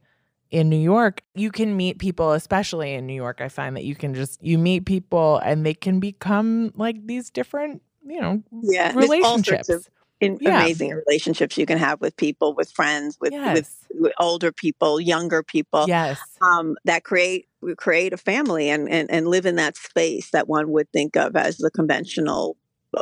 in 0.52 0.70
New 0.70 0.78
York, 0.78 1.22
you 1.34 1.52
can 1.52 1.76
meet 1.76 2.00
people, 2.00 2.32
especially 2.32 2.94
in 2.94 3.06
New 3.08 3.14
York. 3.14 3.42
I 3.42 3.50
find 3.50 3.76
that 3.76 3.84
you 3.84 3.96
can 3.96 4.14
just 4.14 4.44
you 4.44 4.58
meet 4.58 4.86
people 4.86 5.38
and 5.44 5.66
they 5.66 5.74
can 5.74 6.00
become 6.00 6.72
like 6.76 7.06
these 7.08 7.30
different, 7.30 7.82
you 8.06 8.22
know, 8.22 8.44
Yeah, 8.62 8.92
there's 8.92 9.10
all 9.10 9.22
sorts 9.44 9.50
relationships. 9.50 9.70
of 9.70 9.88
in, 10.22 10.38
Yeah. 10.40 10.62
amazing 10.62 10.92
relationships 10.92 11.58
you 11.58 11.66
can 11.66 11.78
have 11.78 12.00
with 12.00 12.16
people, 12.16 12.54
with 12.56 12.72
friends, 12.72 13.18
with 13.20 13.34
with, 13.34 13.42
yes. 13.42 13.76
with 14.00 14.14
older 14.20 14.52
people, 14.52 15.00
younger 15.02 15.44
people. 15.44 15.86
yes. 15.88 16.20
Um, 16.42 16.78
that 16.86 17.04
create 17.04 17.48
create 17.78 18.14
a 18.14 18.18
family 18.18 18.70
and, 18.70 18.88
and 18.90 19.10
and 19.10 19.28
live 19.28 19.46
in 19.46 19.56
that 19.56 19.76
space 19.76 20.30
that 20.32 20.48
one 20.48 20.72
would 20.72 20.90
think 20.92 21.18
of 21.18 21.36
as 21.36 21.58
the 21.58 21.72
conventional, 21.72 22.56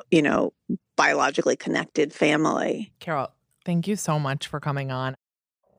you 0.10 0.22
know, 0.22 0.54
biologically 0.96 1.56
connected 1.58 2.14
family. 2.14 2.94
Carol, 3.00 3.32
thank 3.66 3.88
you 3.88 3.96
so 3.96 4.18
much 4.18 4.48
for 4.48 4.60
coming 4.60 4.92
on. 4.92 5.16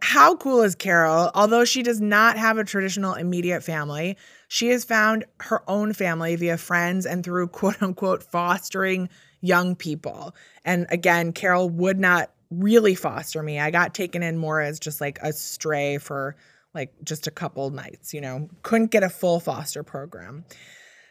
How 0.04 0.36
cool 0.36 0.60
is 0.60 0.74
Carol? 0.74 1.30
Although 1.34 1.64
she 1.64 1.82
does 1.82 1.98
not 1.98 2.36
have 2.36 2.58
a 2.58 2.64
traditional 2.64 3.14
immediate 3.14 3.62
family, 3.62 4.18
she 4.48 4.68
has 4.68 4.84
found 4.84 5.24
her 5.40 5.62
own 5.66 5.94
family 5.94 6.36
via 6.36 6.58
friends 6.58 7.06
and 7.06 7.24
through 7.24 7.48
quote 7.58 7.82
unquote 7.82 8.22
fostering 8.22 9.08
young 9.40 9.74
people. 9.74 10.36
And 10.62 10.84
again, 10.90 11.32
Carol 11.32 11.70
would 11.70 11.98
not 11.98 12.30
really 12.50 12.94
foster 12.94 13.42
me. 13.42 13.58
I 13.58 13.70
got 13.70 13.94
taken 13.94 14.22
in 14.22 14.36
more 14.36 14.60
as 14.60 14.78
just 14.78 15.00
like 15.00 15.18
a 15.22 15.32
stray 15.32 15.96
for 15.96 16.36
like 16.74 16.92
just 17.02 17.26
a 17.26 17.30
couple 17.30 17.70
nights, 17.70 18.12
you 18.12 18.20
know, 18.20 18.50
couldn't 18.62 18.90
get 18.90 19.02
a 19.02 19.08
full 19.08 19.40
foster 19.40 19.82
program. 19.82 20.44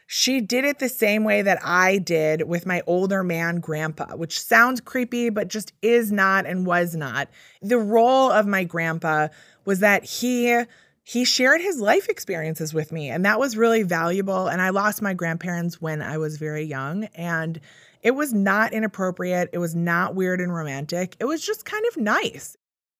She 0.06 0.40
did 0.40 0.64
it 0.64 0.78
the 0.78 0.88
same 0.88 1.24
way 1.24 1.42
that 1.42 1.64
I 1.64 1.98
did 1.98 2.42
with 2.46 2.66
my 2.66 2.82
older 2.86 3.24
man 3.24 3.60
grandpa, 3.60 4.16
which 4.16 4.40
sounds 4.40 4.80
creepy, 4.80 5.30
but 5.30 5.48
just 5.48 5.72
is 5.82 6.12
not 6.12 6.46
and 6.46 6.66
was 6.66 6.94
not. 6.94 7.28
The 7.62 7.78
role 7.78 8.30
of 8.30 8.46
my 8.46 8.64
grandpa 8.64 9.28
was 9.64 9.80
that 9.80 10.04
he 10.04 10.64
he 11.06 11.24
shared 11.26 11.60
his 11.60 11.80
life 11.80 12.08
experiences 12.08 12.72
with 12.72 12.90
me, 12.90 13.10
and 13.10 13.24
that 13.26 13.38
was 13.38 13.58
really 13.58 13.82
valuable. 13.82 14.46
And 14.46 14.60
I 14.62 14.70
lost 14.70 15.02
my 15.02 15.12
grandparents 15.12 15.80
when 15.80 16.00
I 16.00 16.16
was 16.16 16.38
very 16.38 16.64
young, 16.64 17.04
and 17.14 17.60
it 18.02 18.12
was 18.12 18.32
not 18.32 18.72
inappropriate. 18.72 19.50
It 19.52 19.58
was 19.58 19.74
not 19.74 20.14
weird 20.14 20.40
and 20.40 20.54
romantic. 20.54 21.16
It 21.20 21.26
was 21.26 21.44
just 21.44 21.64
kind 21.66 21.84
of 21.88 21.98
nice. 21.98 22.56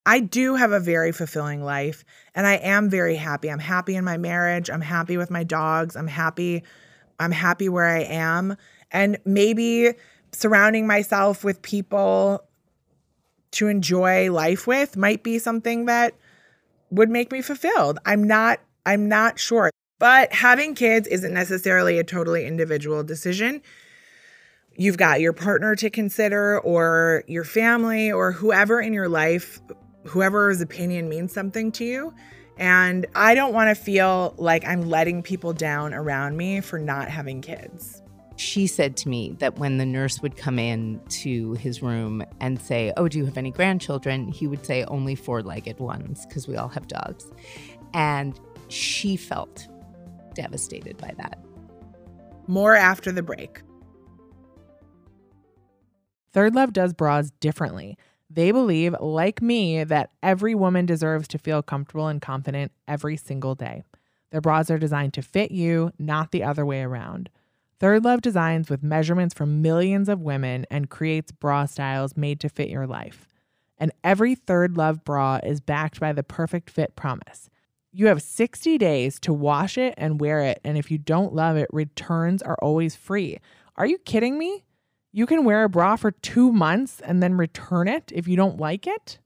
I 0.06 0.20
do 0.20 0.54
have 0.54 0.72
a 0.72 0.80
very 0.80 1.12
fulfilling 1.12 1.62
life, 1.62 2.04
and 2.34 2.46
I 2.46 2.54
am 2.54 2.90
very 2.90 3.16
happy. 3.16 3.50
I'm 3.50 3.58
happy 3.58 3.96
in 3.96 4.04
my 4.04 4.18
marriage. 4.18 4.68
I'm 4.68 4.82
happy 4.82 5.16
with 5.16 5.30
my 5.30 5.44
dogs. 5.44 5.96
I'm 5.96 6.08
happy 6.08 6.62
I'm 7.18 7.32
happy 7.32 7.68
where 7.68 7.86
I 7.86 8.00
am. 8.00 8.56
And 8.90 9.18
maybe 9.24 9.92
surrounding 10.32 10.86
myself 10.86 11.44
with 11.44 11.62
people 11.62 12.44
to 13.52 13.68
enjoy 13.68 14.32
life 14.32 14.66
with 14.66 14.96
might 14.96 15.22
be 15.22 15.38
something 15.38 15.86
that 15.86 16.14
would 16.90 17.08
make 17.08 17.32
me 17.32 17.42
fulfilled. 17.42 17.98
I'm 18.04 18.24
not 18.24 18.60
I'm 18.86 19.08
not 19.08 19.38
sure. 19.38 19.70
But 19.98 20.32
having 20.32 20.74
kids 20.74 21.06
isn't 21.08 21.32
necessarily 21.32 21.98
a 21.98 22.04
totally 22.04 22.46
individual 22.46 23.02
decision. 23.02 23.62
You've 24.76 24.96
got 24.98 25.20
your 25.20 25.32
partner 25.32 25.76
to 25.76 25.88
consider 25.88 26.58
or 26.60 27.22
your 27.26 27.44
family 27.44 28.10
or 28.10 28.32
whoever 28.32 28.80
in 28.80 28.92
your 28.92 29.08
life, 29.08 29.60
whoever's 30.04 30.60
opinion 30.60 31.08
means 31.08 31.32
something 31.32 31.70
to 31.72 31.84
you. 31.84 32.14
And 32.56 33.06
I 33.14 33.34
don't 33.34 33.52
want 33.52 33.76
to 33.76 33.82
feel 33.82 34.34
like 34.36 34.64
I'm 34.64 34.82
letting 34.82 35.22
people 35.22 35.52
down 35.52 35.92
around 35.92 36.36
me 36.36 36.60
for 36.60 36.78
not 36.78 37.08
having 37.08 37.40
kids. 37.40 38.00
she 38.36 38.66
said 38.66 38.96
to 38.96 39.08
me 39.08 39.36
that 39.38 39.58
when 39.58 39.78
the 39.78 39.86
nurse 39.86 40.20
would 40.20 40.36
come 40.36 40.58
in 40.58 41.00
to 41.08 41.54
his 41.54 41.82
room 41.82 42.24
and 42.40 42.60
say, 42.60 42.92
Oh, 42.96 43.06
do 43.08 43.18
you 43.18 43.24
have 43.26 43.38
any 43.38 43.50
grandchildren? 43.52 44.28
He 44.28 44.46
would 44.46 44.64
say, 44.66 44.84
Only 44.84 45.14
four 45.14 45.42
legged 45.42 45.78
ones, 45.78 46.26
because 46.26 46.48
we 46.48 46.56
all 46.56 46.68
have 46.68 46.88
dogs. 46.88 47.30
And 47.92 48.38
she 48.68 49.16
felt 49.16 49.68
devastated 50.34 50.96
by 50.96 51.12
that. 51.18 51.38
More 52.48 52.74
after 52.74 53.12
the 53.12 53.22
break. 53.22 53.62
Third 56.32 56.54
Love 56.54 56.72
does 56.72 56.92
bras 56.92 57.30
differently. 57.38 57.96
They 58.34 58.50
believe, 58.50 58.96
like 59.00 59.40
me, 59.40 59.84
that 59.84 60.10
every 60.20 60.56
woman 60.56 60.86
deserves 60.86 61.28
to 61.28 61.38
feel 61.38 61.62
comfortable 61.62 62.08
and 62.08 62.20
confident 62.20 62.72
every 62.88 63.16
single 63.16 63.54
day. 63.54 63.84
Their 64.30 64.40
bras 64.40 64.70
are 64.70 64.78
designed 64.78 65.14
to 65.14 65.22
fit 65.22 65.52
you, 65.52 65.92
not 66.00 66.32
the 66.32 66.42
other 66.42 66.66
way 66.66 66.82
around. 66.82 67.30
Third 67.78 68.04
Love 68.04 68.22
designs 68.22 68.68
with 68.68 68.82
measurements 68.82 69.34
from 69.34 69.62
millions 69.62 70.08
of 70.08 70.20
women 70.20 70.66
and 70.68 70.90
creates 70.90 71.30
bra 71.30 71.66
styles 71.66 72.16
made 72.16 72.40
to 72.40 72.48
fit 72.48 72.70
your 72.70 72.88
life. 72.88 73.28
And 73.78 73.92
every 74.02 74.34
Third 74.34 74.76
Love 74.76 75.04
bra 75.04 75.38
is 75.44 75.60
backed 75.60 76.00
by 76.00 76.12
the 76.12 76.24
perfect 76.24 76.70
fit 76.70 76.96
promise. 76.96 77.50
You 77.92 78.08
have 78.08 78.20
60 78.20 78.78
days 78.78 79.20
to 79.20 79.32
wash 79.32 79.78
it 79.78 79.94
and 79.96 80.20
wear 80.20 80.40
it, 80.40 80.60
and 80.64 80.76
if 80.76 80.90
you 80.90 80.98
don't 80.98 81.34
love 81.34 81.56
it, 81.56 81.68
returns 81.72 82.42
are 82.42 82.58
always 82.60 82.96
free. 82.96 83.38
Are 83.76 83.86
you 83.86 83.98
kidding 83.98 84.36
me? 84.38 84.64
You 85.16 85.26
can 85.26 85.44
wear 85.44 85.62
a 85.62 85.68
bra 85.68 85.94
for 85.94 86.10
two 86.10 86.50
months 86.50 87.00
and 87.00 87.22
then 87.22 87.36
return 87.36 87.86
it 87.86 88.10
if 88.12 88.26
you 88.26 88.34
don't 88.36 88.58
like 88.58 88.84
it? 88.84 89.20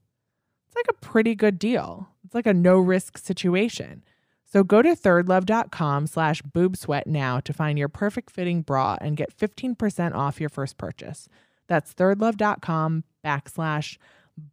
It's 0.66 0.76
like 0.76 0.84
a 0.90 0.92
pretty 0.92 1.34
good 1.34 1.58
deal. 1.58 2.10
It's 2.26 2.34
like 2.34 2.46
a 2.46 2.52
no 2.52 2.76
risk 2.78 3.16
situation. 3.16 4.04
So 4.44 4.62
go 4.62 4.82
to 4.82 4.90
thirdlove.com 4.90 6.06
slash 6.06 6.42
boobsweat 6.42 7.06
now 7.06 7.40
to 7.40 7.54
find 7.54 7.78
your 7.78 7.88
perfect 7.88 8.30
fitting 8.30 8.60
bra 8.60 8.98
and 9.00 9.16
get 9.16 9.34
15% 9.34 10.14
off 10.14 10.40
your 10.40 10.50
first 10.50 10.76
purchase. 10.76 11.26
That's 11.68 11.94
thirdlove.com 11.94 13.04
backslash 13.24 13.96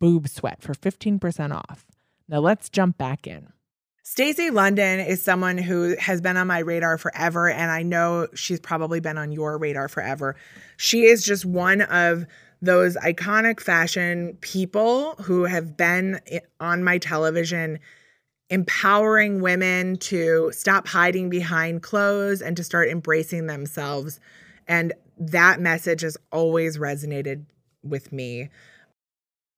boobsweat 0.01 0.61
for 0.61 0.73
15% 0.73 1.53
off. 1.53 1.85
Now 2.29 2.39
let's 2.39 2.69
jump 2.69 2.97
back 2.97 3.27
in. 3.27 3.49
Stacy 4.07 4.51
London 4.51 4.99
is 4.99 5.19
someone 5.19 5.57
who 5.57 5.95
has 5.97 6.21
been 6.21 6.37
on 6.37 6.45
my 6.45 6.59
radar 6.59 6.99
forever, 6.99 7.49
and 7.49 7.71
I 7.71 7.81
know 7.81 8.27
she's 8.35 8.59
probably 8.59 8.99
been 8.99 9.17
on 9.17 9.31
your 9.31 9.57
radar 9.57 9.87
forever. 9.87 10.35
She 10.77 11.05
is 11.05 11.25
just 11.25 11.43
one 11.43 11.81
of 11.81 12.27
those 12.61 12.95
iconic 12.97 13.59
fashion 13.59 14.37
people 14.41 15.15
who 15.15 15.45
have 15.45 15.75
been 15.75 16.19
on 16.59 16.83
my 16.83 16.99
television 16.99 17.79
empowering 18.51 19.41
women 19.41 19.97
to 19.97 20.51
stop 20.53 20.87
hiding 20.87 21.31
behind 21.31 21.81
clothes 21.81 22.43
and 22.43 22.55
to 22.57 22.63
start 22.63 22.89
embracing 22.89 23.47
themselves. 23.47 24.19
And 24.67 24.93
that 25.17 25.59
message 25.59 26.01
has 26.01 26.15
always 26.31 26.77
resonated 26.77 27.45
with 27.81 28.11
me. 28.11 28.49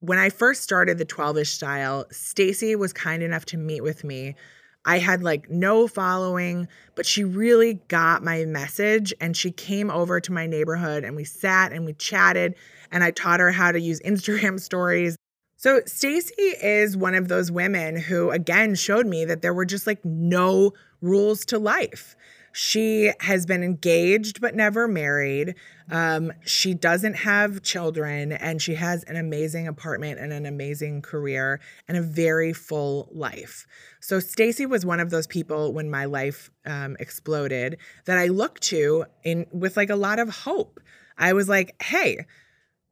When 0.00 0.18
I 0.18 0.30
first 0.30 0.62
started 0.62 0.98
the 0.98 1.04
12ish 1.04 1.48
style, 1.48 2.06
Stacy 2.10 2.76
was 2.76 2.92
kind 2.92 3.22
enough 3.22 3.44
to 3.46 3.56
meet 3.56 3.82
with 3.82 4.04
me. 4.04 4.36
I 4.84 4.98
had 4.98 5.22
like 5.22 5.50
no 5.50 5.88
following, 5.88 6.68
but 6.94 7.04
she 7.04 7.24
really 7.24 7.74
got 7.88 8.22
my 8.22 8.44
message 8.44 9.12
and 9.20 9.36
she 9.36 9.50
came 9.50 9.90
over 9.90 10.20
to 10.20 10.32
my 10.32 10.46
neighborhood 10.46 11.04
and 11.04 11.16
we 11.16 11.24
sat 11.24 11.72
and 11.72 11.84
we 11.84 11.94
chatted 11.94 12.54
and 12.90 13.02
I 13.02 13.10
taught 13.10 13.40
her 13.40 13.50
how 13.50 13.72
to 13.72 13.80
use 13.80 14.00
Instagram 14.00 14.60
stories 14.60 15.16
so 15.60 15.80
Stacy 15.86 16.54
is 16.62 16.96
one 16.96 17.16
of 17.16 17.26
those 17.26 17.50
women 17.50 17.96
who 17.96 18.30
again 18.30 18.76
showed 18.76 19.08
me 19.08 19.24
that 19.24 19.42
there 19.42 19.52
were 19.52 19.64
just 19.64 19.88
like 19.88 20.04
no 20.04 20.72
rules 21.02 21.44
to 21.46 21.58
life. 21.58 22.14
She 22.60 23.12
has 23.20 23.46
been 23.46 23.62
engaged 23.62 24.40
but 24.40 24.56
never 24.56 24.88
married. 24.88 25.54
Um, 25.92 26.32
she 26.44 26.74
doesn't 26.74 27.14
have 27.14 27.62
children, 27.62 28.32
and 28.32 28.60
she 28.60 28.74
has 28.74 29.04
an 29.04 29.14
amazing 29.14 29.68
apartment 29.68 30.18
and 30.18 30.32
an 30.32 30.44
amazing 30.44 31.02
career 31.02 31.60
and 31.86 31.96
a 31.96 32.02
very 32.02 32.52
full 32.52 33.10
life. 33.12 33.64
So 34.00 34.18
Stacy 34.18 34.66
was 34.66 34.84
one 34.84 34.98
of 34.98 35.10
those 35.10 35.28
people 35.28 35.72
when 35.72 35.88
my 35.88 36.06
life 36.06 36.50
um, 36.66 36.96
exploded 36.98 37.78
that 38.06 38.18
I 38.18 38.26
looked 38.26 38.64
to 38.64 39.04
in 39.22 39.46
with 39.52 39.76
like 39.76 39.90
a 39.90 39.94
lot 39.94 40.18
of 40.18 40.28
hope. 40.28 40.80
I 41.16 41.34
was 41.34 41.48
like, 41.48 41.80
hey 41.80 42.26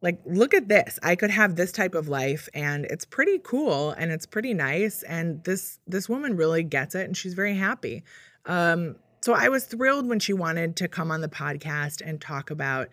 like 0.02 0.20
look 0.26 0.52
at 0.52 0.68
this 0.68 0.98
i 1.02 1.16
could 1.16 1.30
have 1.30 1.56
this 1.56 1.72
type 1.72 1.94
of 1.94 2.06
life 2.06 2.50
and 2.52 2.84
it's 2.84 3.06
pretty 3.06 3.40
cool 3.42 3.92
and 3.92 4.12
it's 4.12 4.26
pretty 4.26 4.52
nice 4.52 5.02
and 5.04 5.42
this 5.44 5.78
this 5.86 6.06
woman 6.06 6.36
really 6.36 6.62
gets 6.62 6.94
it 6.94 7.06
and 7.06 7.16
she's 7.16 7.32
very 7.32 7.54
happy 7.54 8.04
um 8.44 8.94
so 9.26 9.34
i 9.34 9.48
was 9.48 9.64
thrilled 9.64 10.08
when 10.08 10.20
she 10.20 10.32
wanted 10.32 10.76
to 10.76 10.88
come 10.88 11.10
on 11.10 11.20
the 11.20 11.28
podcast 11.28 12.00
and 12.00 12.20
talk 12.20 12.50
about 12.50 12.88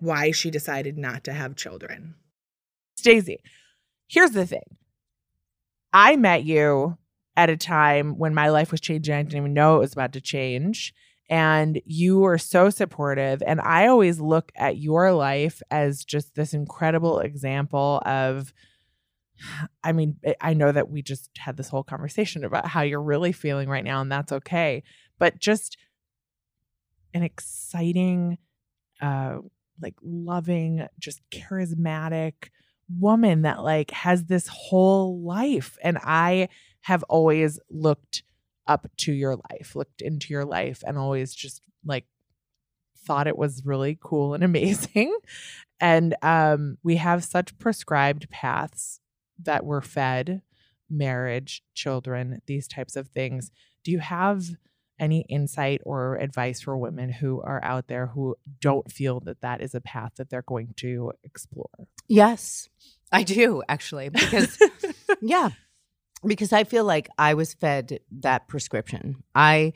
why 0.00 0.30
she 0.30 0.50
decided 0.50 0.98
not 0.98 1.24
to 1.24 1.32
have 1.32 1.54
children. 1.54 2.14
Stacy, 2.96 3.38
here's 4.08 4.32
the 4.32 4.46
thing. 4.46 4.76
I 5.92 6.16
met 6.16 6.44
you 6.44 6.98
at 7.36 7.50
a 7.50 7.56
time 7.56 8.18
when 8.18 8.34
my 8.34 8.48
life 8.48 8.70
was 8.70 8.80
changing. 8.80 9.14
I 9.14 9.22
didn't 9.22 9.36
even 9.36 9.54
know 9.54 9.76
it 9.76 9.80
was 9.80 9.92
about 9.92 10.12
to 10.14 10.20
change. 10.20 10.92
And 11.28 11.80
you 11.84 12.18
were 12.18 12.38
so 12.38 12.70
supportive. 12.70 13.42
And 13.46 13.60
i 13.60 13.86
always 13.86 14.20
look 14.20 14.50
at 14.56 14.78
your 14.78 15.12
life 15.12 15.62
as 15.70 16.04
just 16.04 16.34
this 16.34 16.52
incredible 16.52 17.20
example 17.20 18.02
of 18.04 18.52
i 19.84 19.92
mean 19.92 20.16
i 20.40 20.52
know 20.52 20.72
that 20.72 20.90
we 20.90 21.02
just 21.02 21.30
had 21.38 21.56
this 21.56 21.68
whole 21.68 21.84
conversation 21.84 22.44
about 22.44 22.66
how 22.66 22.82
you're 22.82 23.02
really 23.02 23.32
feeling 23.32 23.68
right 23.68 23.84
now 23.84 24.00
and 24.00 24.12
that's 24.12 24.32
okay 24.32 24.82
but 25.20 25.38
just 25.38 25.76
an 27.14 27.22
exciting 27.22 28.38
uh 29.00 29.38
like 29.80 29.94
loving 30.02 30.86
just 30.98 31.20
charismatic 31.30 32.50
woman 32.98 33.42
that 33.42 33.62
like 33.62 33.92
has 33.92 34.24
this 34.24 34.48
whole 34.48 35.22
life 35.22 35.78
and 35.82 35.96
i 36.04 36.48
have 36.82 37.04
always 37.04 37.60
looked 37.70 38.22
up 38.66 38.88
to 38.96 39.12
your 39.12 39.36
life, 39.50 39.74
looked 39.74 40.00
into 40.00 40.32
your 40.32 40.44
life, 40.44 40.82
and 40.86 40.96
always 40.96 41.34
just 41.34 41.60
like 41.84 42.06
thought 43.04 43.26
it 43.26 43.36
was 43.36 43.66
really 43.66 43.98
cool 44.00 44.32
and 44.32 44.44
amazing. 44.50 45.16
And 45.80 46.14
um, 46.22 46.78
we 46.82 46.96
have 46.96 47.24
such 47.24 47.58
prescribed 47.58 48.30
paths 48.30 49.00
that 49.42 49.64
we're 49.64 49.80
fed 49.80 50.42
marriage, 50.88 51.62
children, 51.74 52.42
these 52.46 52.66
types 52.68 52.96
of 52.96 53.08
things. 53.08 53.50
Do 53.84 53.90
you 53.90 54.00
have 54.00 54.44
any 55.00 55.24
insight 55.28 55.80
or 55.84 56.16
advice 56.16 56.60
for 56.60 56.76
women 56.76 57.10
who 57.10 57.40
are 57.42 57.62
out 57.64 57.88
there 57.88 58.08
who 58.08 58.36
don't 58.60 58.92
feel 58.92 59.18
that 59.20 59.40
that 59.40 59.60
is 59.60 59.74
a 59.74 59.80
path 59.80 60.12
that 60.16 60.30
they're 60.30 60.42
going 60.42 60.74
to 60.76 61.12
explore? 61.24 61.88
Yes, 62.06 62.68
I 63.10 63.24
do 63.24 63.62
actually, 63.68 64.10
because 64.10 64.58
yeah, 65.20 65.50
because 66.24 66.52
I 66.52 66.64
feel 66.64 66.84
like 66.84 67.08
I 67.18 67.34
was 67.34 67.54
fed 67.54 68.00
that 68.20 68.46
prescription. 68.46 69.22
I 69.34 69.72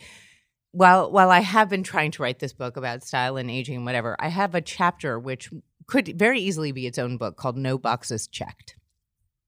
while 0.72 1.10
while 1.10 1.30
I 1.30 1.40
have 1.40 1.68
been 1.68 1.82
trying 1.82 2.10
to 2.12 2.22
write 2.22 2.40
this 2.40 2.52
book 2.52 2.76
about 2.76 3.04
style 3.04 3.36
and 3.36 3.50
aging 3.50 3.76
and 3.76 3.84
whatever, 3.84 4.16
I 4.18 4.28
have 4.28 4.54
a 4.54 4.60
chapter 4.60 5.18
which 5.18 5.50
could 5.86 6.18
very 6.18 6.40
easily 6.40 6.72
be 6.72 6.86
its 6.86 6.98
own 6.98 7.16
book 7.16 7.36
called 7.36 7.56
No 7.56 7.78
Boxes 7.78 8.26
Checked. 8.26 8.76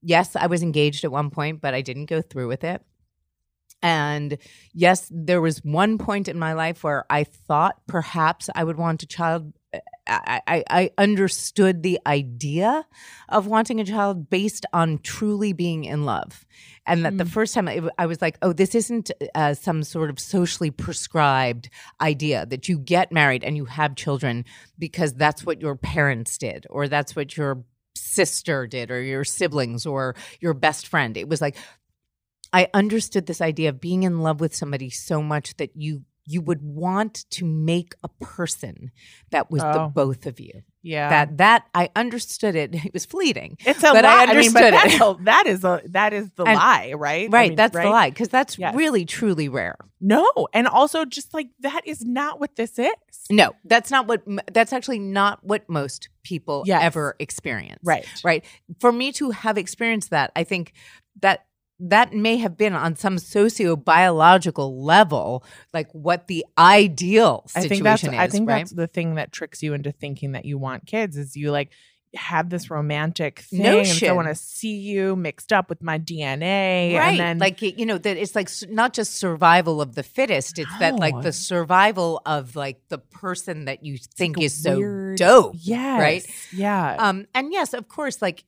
Yes, 0.02 0.36
I 0.36 0.46
was 0.46 0.62
engaged 0.62 1.04
at 1.04 1.10
one 1.10 1.30
point, 1.30 1.60
but 1.60 1.74
I 1.74 1.80
didn't 1.80 2.06
go 2.06 2.22
through 2.22 2.48
with 2.48 2.62
it. 2.62 2.82
And 3.86 4.38
yes, 4.74 5.06
there 5.12 5.40
was 5.40 5.64
one 5.64 5.96
point 5.96 6.26
in 6.26 6.40
my 6.40 6.54
life 6.54 6.82
where 6.82 7.04
I 7.08 7.22
thought 7.22 7.80
perhaps 7.86 8.50
I 8.52 8.64
would 8.64 8.76
want 8.76 9.04
a 9.04 9.06
child 9.06 9.52
I, 10.08 10.64
I, 10.70 10.90
understood 10.96 11.82
the 11.82 12.00
idea 12.06 12.86
of 13.28 13.46
wanting 13.46 13.80
a 13.80 13.84
child 13.84 14.30
based 14.30 14.64
on 14.72 14.98
truly 14.98 15.52
being 15.52 15.84
in 15.84 16.04
love. 16.04 16.46
And 16.86 17.04
that 17.04 17.14
mm. 17.14 17.18
the 17.18 17.26
first 17.26 17.54
time 17.54 17.68
I, 17.68 17.80
I, 17.98 18.06
was 18.06 18.22
like, 18.22 18.38
oh, 18.40 18.52
this 18.52 18.74
isn't 18.74 19.10
uh, 19.34 19.54
some 19.54 19.82
sort 19.82 20.08
of 20.08 20.18
socially 20.18 20.70
prescribed 20.70 21.68
idea 22.00 22.46
that 22.46 22.68
you 22.68 22.78
get 22.78 23.12
married 23.12 23.44
and 23.44 23.56
you 23.56 23.66
have 23.66 23.96
children 23.96 24.44
because 24.78 25.12
that's 25.14 25.44
what 25.44 25.60
your 25.60 25.76
parents 25.76 26.38
did 26.38 26.66
or 26.70 26.88
that's 26.88 27.14
what 27.14 27.36
your 27.36 27.64
sister 27.96 28.66
did 28.66 28.90
or 28.90 29.02
your 29.02 29.24
siblings 29.24 29.86
or 29.86 30.14
your 30.40 30.54
best 30.54 30.86
friend. 30.86 31.16
It 31.16 31.28
was 31.28 31.40
like, 31.40 31.56
I 32.56 32.68
understood 32.72 33.26
this 33.26 33.42
idea 33.42 33.68
of 33.68 33.82
being 33.82 34.02
in 34.04 34.20
love 34.20 34.40
with 34.40 34.54
somebody 34.54 34.88
so 34.88 35.22
much 35.22 35.54
that 35.58 35.72
you 35.74 36.04
you 36.28 36.40
would 36.40 36.60
want 36.62 37.24
to 37.30 37.44
make 37.44 37.94
a 38.02 38.08
person 38.08 38.90
that 39.30 39.50
was 39.50 39.62
oh. 39.62 39.72
the 39.72 39.78
both 39.94 40.26
of 40.26 40.40
you. 40.40 40.62
Yeah. 40.82 41.10
That 41.10 41.36
that 41.36 41.66
I 41.74 41.90
understood 41.94 42.54
it. 42.54 42.74
It 42.86 42.94
was 42.94 43.04
fleeting. 43.04 43.58
It's 43.60 43.80
a 43.80 43.92
but 43.92 44.04
lie. 44.04 44.24
I 44.24 44.26
understood 44.26 44.74
I 44.74 44.86
mean, 44.86 44.94
it. 44.94 45.00
A, 45.02 45.16
that 45.24 45.46
is 45.46 45.64
a 45.64 45.82
that 45.90 46.14
is 46.14 46.30
the 46.32 46.44
and, 46.44 46.56
lie, 46.56 46.94
right? 46.96 47.30
Right. 47.30 47.44
I 47.44 47.48
mean, 47.48 47.56
that's 47.56 47.74
right? 47.74 47.84
the 47.84 47.90
lie 47.90 48.10
because 48.10 48.30
that's 48.30 48.58
yes. 48.58 48.74
really 48.74 49.04
truly 49.04 49.50
rare. 49.50 49.76
No, 50.00 50.48
and 50.54 50.66
also 50.66 51.04
just 51.04 51.34
like 51.34 51.48
that 51.60 51.82
is 51.84 52.04
not 52.04 52.40
what 52.40 52.56
this 52.56 52.78
is. 52.78 52.90
No, 53.30 53.52
that's 53.64 53.90
not 53.90 54.06
what. 54.06 54.22
That's 54.50 54.72
actually 54.72 55.00
not 55.00 55.44
what 55.44 55.68
most 55.68 56.08
people 56.22 56.62
yes. 56.64 56.82
ever 56.82 57.16
experience. 57.18 57.80
Right. 57.84 58.06
Right. 58.24 58.44
For 58.80 58.92
me 58.92 59.12
to 59.12 59.30
have 59.30 59.58
experienced 59.58 60.10
that, 60.10 60.32
I 60.34 60.44
think 60.44 60.72
that 61.20 61.45
that 61.78 62.12
may 62.12 62.38
have 62.38 62.56
been 62.56 62.72
on 62.72 62.96
some 62.96 63.18
socio-biological 63.18 64.82
level 64.82 65.44
like 65.74 65.90
what 65.92 66.26
the 66.26 66.44
ideal 66.56 67.44
I 67.54 67.62
situation 67.62 67.68
think 67.68 67.84
that's 67.84 68.02
is 68.02 68.08
I 68.18 68.26
think 68.28 68.48
right? 68.48 68.58
that's 68.58 68.72
the 68.72 68.86
thing 68.86 69.16
that 69.16 69.32
tricks 69.32 69.62
you 69.62 69.74
into 69.74 69.92
thinking 69.92 70.32
that 70.32 70.44
you 70.44 70.58
want 70.58 70.86
kids 70.86 71.16
is 71.16 71.36
you 71.36 71.50
like 71.50 71.70
have 72.14 72.48
this 72.48 72.70
romantic 72.70 73.40
thing 73.40 73.66
and 73.66 73.86
so 73.86 74.06
I 74.06 74.12
want 74.12 74.28
to 74.28 74.34
see 74.34 74.76
you 74.76 75.16
mixed 75.16 75.52
up 75.52 75.68
with 75.68 75.82
my 75.82 75.98
DNA 75.98 76.96
right 76.96 77.10
and 77.10 77.20
then 77.20 77.38
like 77.38 77.60
you 77.60 77.84
know 77.84 77.98
that 77.98 78.16
it's 78.16 78.34
like 78.34 78.48
not 78.70 78.94
just 78.94 79.16
survival 79.16 79.82
of 79.82 79.94
the 79.94 80.02
fittest 80.02 80.58
it's 80.58 80.78
that 80.78 80.98
like 80.98 81.20
the 81.20 81.32
survival 81.32 82.22
of 82.24 82.56
like 82.56 82.80
the 82.88 82.98
person 82.98 83.66
that 83.66 83.84
you 83.84 83.98
think 83.98 84.38
a 84.38 84.42
is 84.42 84.62
so 84.62 85.14
dope 85.16 85.56
yes, 85.58 86.00
right? 86.00 86.26
Yeah. 86.52 86.96
um 86.98 87.26
and 87.34 87.52
yes 87.52 87.74
of 87.74 87.86
course 87.88 88.22
like 88.22 88.44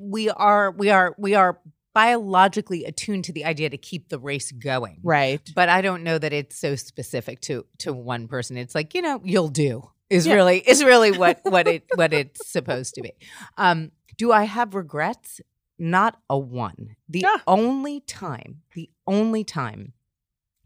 we 0.00 0.30
are 0.30 0.72
we 0.72 0.90
are 0.90 1.14
we 1.18 1.34
are 1.34 1.60
biologically 1.94 2.84
attuned 2.84 3.24
to 3.24 3.32
the 3.32 3.44
idea 3.44 3.70
to 3.70 3.76
keep 3.76 4.08
the 4.08 4.18
race 4.18 4.50
going. 4.52 5.00
Right. 5.02 5.40
but 5.54 5.68
i 5.68 5.80
don't 5.80 6.02
know 6.02 6.18
that 6.18 6.32
it's 6.32 6.56
so 6.58 6.74
specific 6.76 7.40
to 7.42 7.64
to 7.78 7.92
one 7.92 8.28
person. 8.28 8.56
It's 8.56 8.74
like 8.74 8.94
you 8.94 9.02
know 9.02 9.20
you'll 9.24 9.48
do 9.48 9.88
is 10.10 10.26
Yeah. 10.26 10.34
really 10.34 10.58
is 10.58 10.82
really 10.84 11.10
what 11.22 11.40
what 11.44 11.66
it 11.68 11.84
what 11.94 12.12
it's 12.12 12.46
supposed 12.50 12.94
to 12.94 13.02
be. 13.02 13.12
Um 13.56 13.92
do 14.16 14.32
i 14.32 14.44
have 14.44 14.74
regrets? 14.74 15.40
Not 15.78 16.20
a 16.30 16.38
one. 16.38 16.96
The 17.08 17.26
only 17.46 18.00
time 18.00 18.62
the 18.74 18.90
only 19.06 19.42
time 19.44 19.94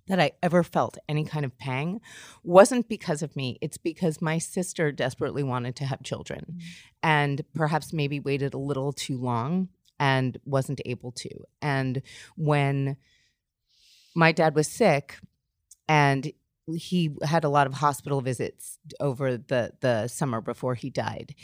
that 0.08 0.20
I 0.20 0.32
ever 0.40 0.62
felt 0.62 0.98
any 1.08 1.24
kind 1.24 1.44
of 1.44 1.58
pang 1.58 2.00
wasn't 2.44 2.88
because 2.88 3.22
of 3.22 3.34
me. 3.34 3.58
It's 3.60 3.76
because 3.76 4.22
my 4.22 4.38
sister 4.38 4.92
desperately 4.92 5.42
wanted 5.42 5.74
to 5.76 5.84
have 5.84 6.02
children 6.04 6.58
and 7.02 7.42
perhaps 7.54 7.92
maybe 7.92 8.20
waited 8.20 8.54
a 8.54 8.58
little 8.58 8.92
too 8.92 9.18
long 9.18 9.68
and 9.98 10.38
wasn't 10.44 10.80
able 10.84 11.12
to. 11.12 11.30
And 11.62 12.02
when 12.36 12.96
my 14.14 14.32
dad 14.32 14.54
was 14.54 14.68
sick 14.68 15.18
and 15.88 16.32
he 16.74 17.14
had 17.22 17.44
a 17.44 17.48
lot 17.48 17.66
of 17.66 17.74
hospital 17.74 18.20
visits 18.20 18.78
over 18.98 19.36
the 19.36 19.72
the 19.80 20.08
summer 20.08 20.40
before 20.40 20.74
he 20.74 20.90
died. 20.90 21.34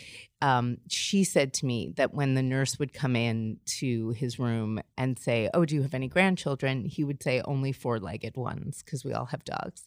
Um, 0.40 0.78
she 0.88 1.22
said 1.22 1.54
to 1.54 1.66
me 1.66 1.92
that 1.96 2.12
when 2.12 2.34
the 2.34 2.42
nurse 2.42 2.78
would 2.78 2.92
come 2.92 3.14
in 3.14 3.58
to 3.78 4.10
his 4.10 4.38
room 4.38 4.80
and 4.98 5.18
say, 5.18 5.48
"Oh, 5.54 5.64
do 5.64 5.76
you 5.76 5.82
have 5.82 5.94
any 5.94 6.08
grandchildren?" 6.08 6.84
he 6.86 7.04
would 7.04 7.22
say, 7.22 7.40
"Only 7.44 7.70
four-legged 7.70 8.36
ones," 8.36 8.82
because 8.84 9.04
we 9.04 9.12
all 9.12 9.26
have 9.26 9.44
dogs. 9.44 9.86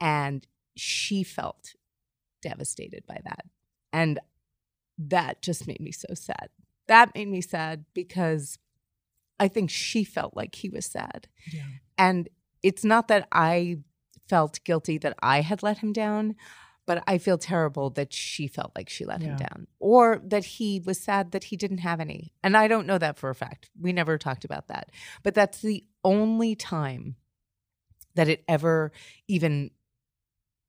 And 0.00 0.46
she 0.74 1.22
felt 1.22 1.74
devastated 2.40 3.04
by 3.06 3.20
that, 3.24 3.44
and 3.92 4.18
that 4.96 5.42
just 5.42 5.66
made 5.66 5.80
me 5.80 5.92
so 5.92 6.14
sad. 6.14 6.48
That 6.88 7.14
made 7.14 7.28
me 7.28 7.40
sad 7.40 7.84
because 7.94 8.58
I 9.38 9.48
think 9.48 9.70
she 9.70 10.04
felt 10.04 10.36
like 10.36 10.54
he 10.54 10.68
was 10.68 10.86
sad. 10.86 11.28
Yeah. 11.52 11.62
And 11.98 12.28
it's 12.62 12.84
not 12.84 13.08
that 13.08 13.28
I 13.32 13.78
felt 14.28 14.60
guilty 14.64 14.98
that 14.98 15.16
I 15.22 15.40
had 15.40 15.62
let 15.62 15.78
him 15.78 15.92
down, 15.92 16.36
but 16.86 17.02
I 17.06 17.18
feel 17.18 17.38
terrible 17.38 17.90
that 17.90 18.12
she 18.12 18.46
felt 18.46 18.72
like 18.74 18.88
she 18.88 19.04
let 19.04 19.22
him 19.22 19.36
down 19.36 19.66
or 19.78 20.20
that 20.24 20.44
he 20.44 20.80
was 20.84 21.00
sad 21.00 21.32
that 21.32 21.44
he 21.44 21.56
didn't 21.56 21.78
have 21.78 22.00
any. 22.00 22.32
And 22.42 22.56
I 22.56 22.66
don't 22.66 22.86
know 22.86 22.98
that 22.98 23.18
for 23.18 23.30
a 23.30 23.34
fact. 23.34 23.70
We 23.80 23.92
never 23.92 24.18
talked 24.18 24.44
about 24.44 24.68
that. 24.68 24.90
But 25.22 25.34
that's 25.34 25.60
the 25.60 25.84
only 26.04 26.54
time 26.54 27.16
that 28.14 28.28
it 28.28 28.44
ever 28.48 28.92
even 29.28 29.70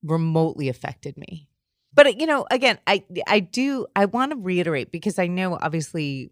remotely 0.03 0.69
affected 0.69 1.17
me. 1.17 1.49
But 1.95 2.19
you 2.19 2.25
know, 2.25 2.45
again, 2.49 2.79
I 2.87 3.03
I 3.27 3.39
do 3.39 3.87
I 3.95 4.05
want 4.05 4.31
to 4.31 4.37
reiterate 4.37 4.91
because 4.91 5.19
I 5.19 5.27
know 5.27 5.57
obviously 5.61 6.31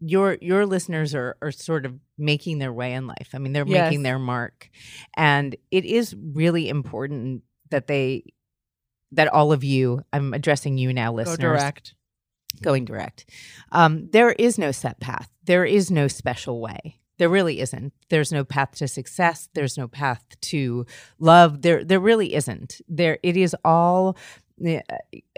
your 0.00 0.38
your 0.40 0.66
listeners 0.66 1.14
are 1.14 1.36
are 1.42 1.50
sort 1.52 1.84
of 1.86 1.98
making 2.18 2.58
their 2.58 2.72
way 2.72 2.94
in 2.94 3.06
life. 3.06 3.30
I 3.34 3.38
mean, 3.38 3.52
they're 3.52 3.66
Yes. 3.66 3.86
making 3.90 4.02
their 4.02 4.18
mark. 4.18 4.70
And 5.16 5.56
it 5.70 5.84
is 5.84 6.14
really 6.16 6.68
important 6.68 7.42
that 7.70 7.86
they 7.86 8.24
that 9.12 9.28
all 9.28 9.52
of 9.52 9.64
you, 9.64 10.02
I'm 10.12 10.32
addressing 10.34 10.78
you 10.78 10.92
now, 10.92 11.10
Go 11.10 11.16
listeners 11.16 11.38
direct. 11.60 11.94
going 12.62 12.84
direct. 12.84 13.26
Um, 13.72 14.08
there 14.12 14.30
is 14.32 14.56
no 14.58 14.70
set 14.72 15.00
path. 15.00 15.28
There 15.44 15.64
is 15.64 15.90
no 15.90 16.06
special 16.08 16.60
way. 16.60 17.00
There 17.18 17.28
really 17.28 17.60
isn't. 17.60 17.92
There's 18.08 18.32
no 18.32 18.44
path 18.44 18.76
to 18.76 18.88
success. 18.88 19.48
There's 19.52 19.76
no 19.76 19.88
path 19.88 20.24
to 20.42 20.86
love. 21.18 21.60
There, 21.60 21.84
there 21.84 22.00
really 22.00 22.34
isn't. 22.34 22.80
There, 22.88 23.18
it 23.22 23.36
is 23.36 23.54
all. 23.64 24.16
Eh, 24.64 24.80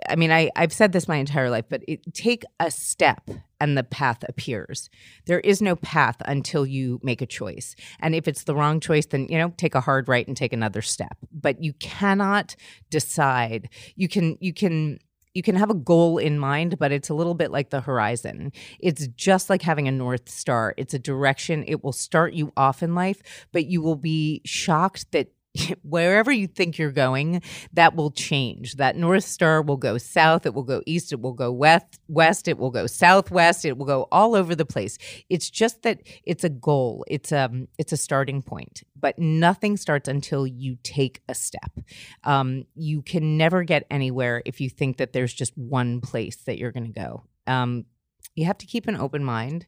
I 0.09 0.17
mean, 0.17 0.31
I 0.31 0.51
I've 0.57 0.73
said 0.73 0.93
this 0.93 1.09
my 1.09 1.17
entire 1.17 1.51
life, 1.51 1.67
but 1.69 1.83
it, 1.87 2.15
take 2.15 2.45
a 2.61 2.71
step 2.71 3.31
and 3.61 3.79
the 3.79 3.85
path 3.85 4.25
appears. 4.29 4.91
There 5.27 5.41
is 5.41 5.63
no 5.63 5.77
path 5.77 6.17
until 6.25 6.67
you 6.67 7.01
make 7.03 7.23
a 7.23 7.27
choice. 7.27 7.77
And 8.01 8.15
if 8.15 8.27
it's 8.27 8.45
the 8.45 8.55
wrong 8.55 8.81
choice, 8.81 9.07
then 9.07 9.27
you 9.29 9.39
know, 9.39 9.55
take 9.57 9.75
a 9.75 9.81
hard 9.81 10.09
right 10.09 10.27
and 10.27 10.37
take 10.37 10.53
another 10.53 10.83
step. 10.83 11.17
But 11.33 11.63
you 11.63 11.73
cannot 11.75 12.57
decide. 12.91 13.69
You 13.95 14.09
can 14.09 14.37
you 14.41 14.53
can 14.53 14.99
you 15.35 15.43
can 15.43 15.57
have 15.57 15.71
a 15.71 15.75
goal 15.75 16.19
in 16.19 16.39
mind, 16.39 16.79
but 16.79 16.93
it's 16.93 17.09
a 17.09 17.15
little 17.15 17.35
bit 17.35 17.51
like 17.51 17.71
the 17.71 17.81
horizon. 17.81 18.53
It's 18.79 19.07
just 19.09 19.49
like 19.49 19.63
having 19.63 19.89
a 19.89 19.93
North 19.93 20.29
Star. 20.29 20.75
It's 20.77 20.95
a 20.95 20.99
direction. 20.99 21.65
It 21.67 21.83
will 21.83 21.93
start 21.93 22.35
you 22.35 22.53
off 22.57 22.83
in 22.83 22.95
life, 22.95 23.23
but 23.53 23.67
you 23.67 23.81
will 23.81 23.97
be 23.97 24.43
shocked 24.45 25.11
that 25.13 25.33
wherever 25.83 26.33
you 26.33 26.47
think 26.47 26.79
you're 26.79 26.93
going, 26.93 27.43
that 27.73 27.95
will 27.95 28.11
change. 28.11 28.77
That 28.77 28.97
North 28.97 29.25
Star 29.25 29.63
will 29.63 29.77
go 29.77 29.99
south, 29.99 30.47
it 30.47 30.55
will 30.55 30.63
go 30.63 30.83
east, 30.87 31.13
it 31.13 31.21
will 31.21 31.33
go 31.33 31.53
west, 31.53 32.01
west, 32.09 32.49
it 32.49 32.59
will 32.59 32.71
go 32.71 32.87
southwest, 32.87 33.65
it 33.65 33.77
will 33.77 33.87
go 33.87 34.09
all 34.11 34.35
over 34.35 34.55
the 34.55 34.65
place. 34.65 34.99
It's 35.29 35.51
just 35.51 35.83
that 35.83 36.03
it's 36.25 36.45
a 36.45 36.49
goal. 36.49 37.05
It's 37.09 37.33
a 37.33 37.51
it's 37.79 37.93
a 37.93 37.97
starting 37.97 38.43
point, 38.43 38.83
but 38.99 39.19
nothing 39.19 39.77
starts 39.77 40.09
until 40.09 40.47
you 40.47 40.77
take 40.83 41.23
a 41.29 41.35
step. 41.35 41.81
Um, 42.25 42.65
you 42.75 43.03
can 43.03 43.37
never 43.37 43.63
get 43.63 43.87
anywhere 43.91 44.43
if 44.47 44.61
you 44.61 44.71
think 44.71 44.97
that 44.99 45.13
there's 45.13 45.35
just 45.35 45.57
one 45.57 46.01
place 46.01 46.37
that 46.47 46.59
you're 46.59 46.73
going 46.73 46.93
to 46.93 47.01
go. 47.01 47.25
Um, 47.47 47.87
you 48.35 48.47
have 48.47 48.59
to 48.59 48.67
keep 48.67 48.87
an 48.89 48.97
open 48.97 49.25
mind, 49.25 49.67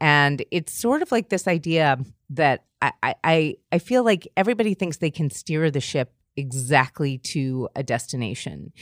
and 0.00 0.44
it's 0.50 0.72
sort 0.72 1.02
of 1.02 1.12
like 1.12 1.28
this 1.28 1.46
idea 1.46 1.98
that 2.30 2.64
I, 2.82 2.92
I- 3.24 3.54
I 3.72 3.78
feel 3.78 4.04
like 4.04 4.28
everybody 4.36 4.74
thinks 4.74 4.98
they 4.98 5.10
can 5.10 5.30
steer 5.30 5.70
the 5.70 5.80
ship 5.80 6.12
exactly 6.36 7.18
to 7.18 7.68
a 7.74 7.82
destination, 7.82 8.72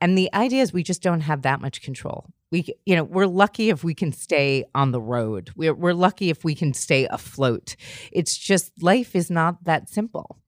and 0.00 0.16
the 0.16 0.32
idea 0.34 0.62
is 0.62 0.72
we 0.72 0.82
just 0.82 1.02
don't 1.02 1.20
have 1.22 1.42
that 1.42 1.60
much 1.60 1.82
control. 1.82 2.26
We, 2.52 2.66
you 2.84 2.96
know, 2.96 3.04
we're 3.04 3.26
lucky 3.26 3.70
if 3.70 3.84
we 3.84 3.94
can 3.94 4.12
stay 4.12 4.64
on 4.74 4.90
the 4.90 5.00
road. 5.00 5.50
We're 5.54 5.74
we're 5.74 5.92
lucky 5.94 6.30
if 6.30 6.42
we 6.44 6.54
can 6.54 6.74
stay 6.74 7.06
afloat. 7.10 7.76
It's 8.12 8.36
just 8.36 8.72
life 8.82 9.14
is 9.14 9.30
not 9.30 9.62
that 9.64 9.88
simple. 9.88 10.38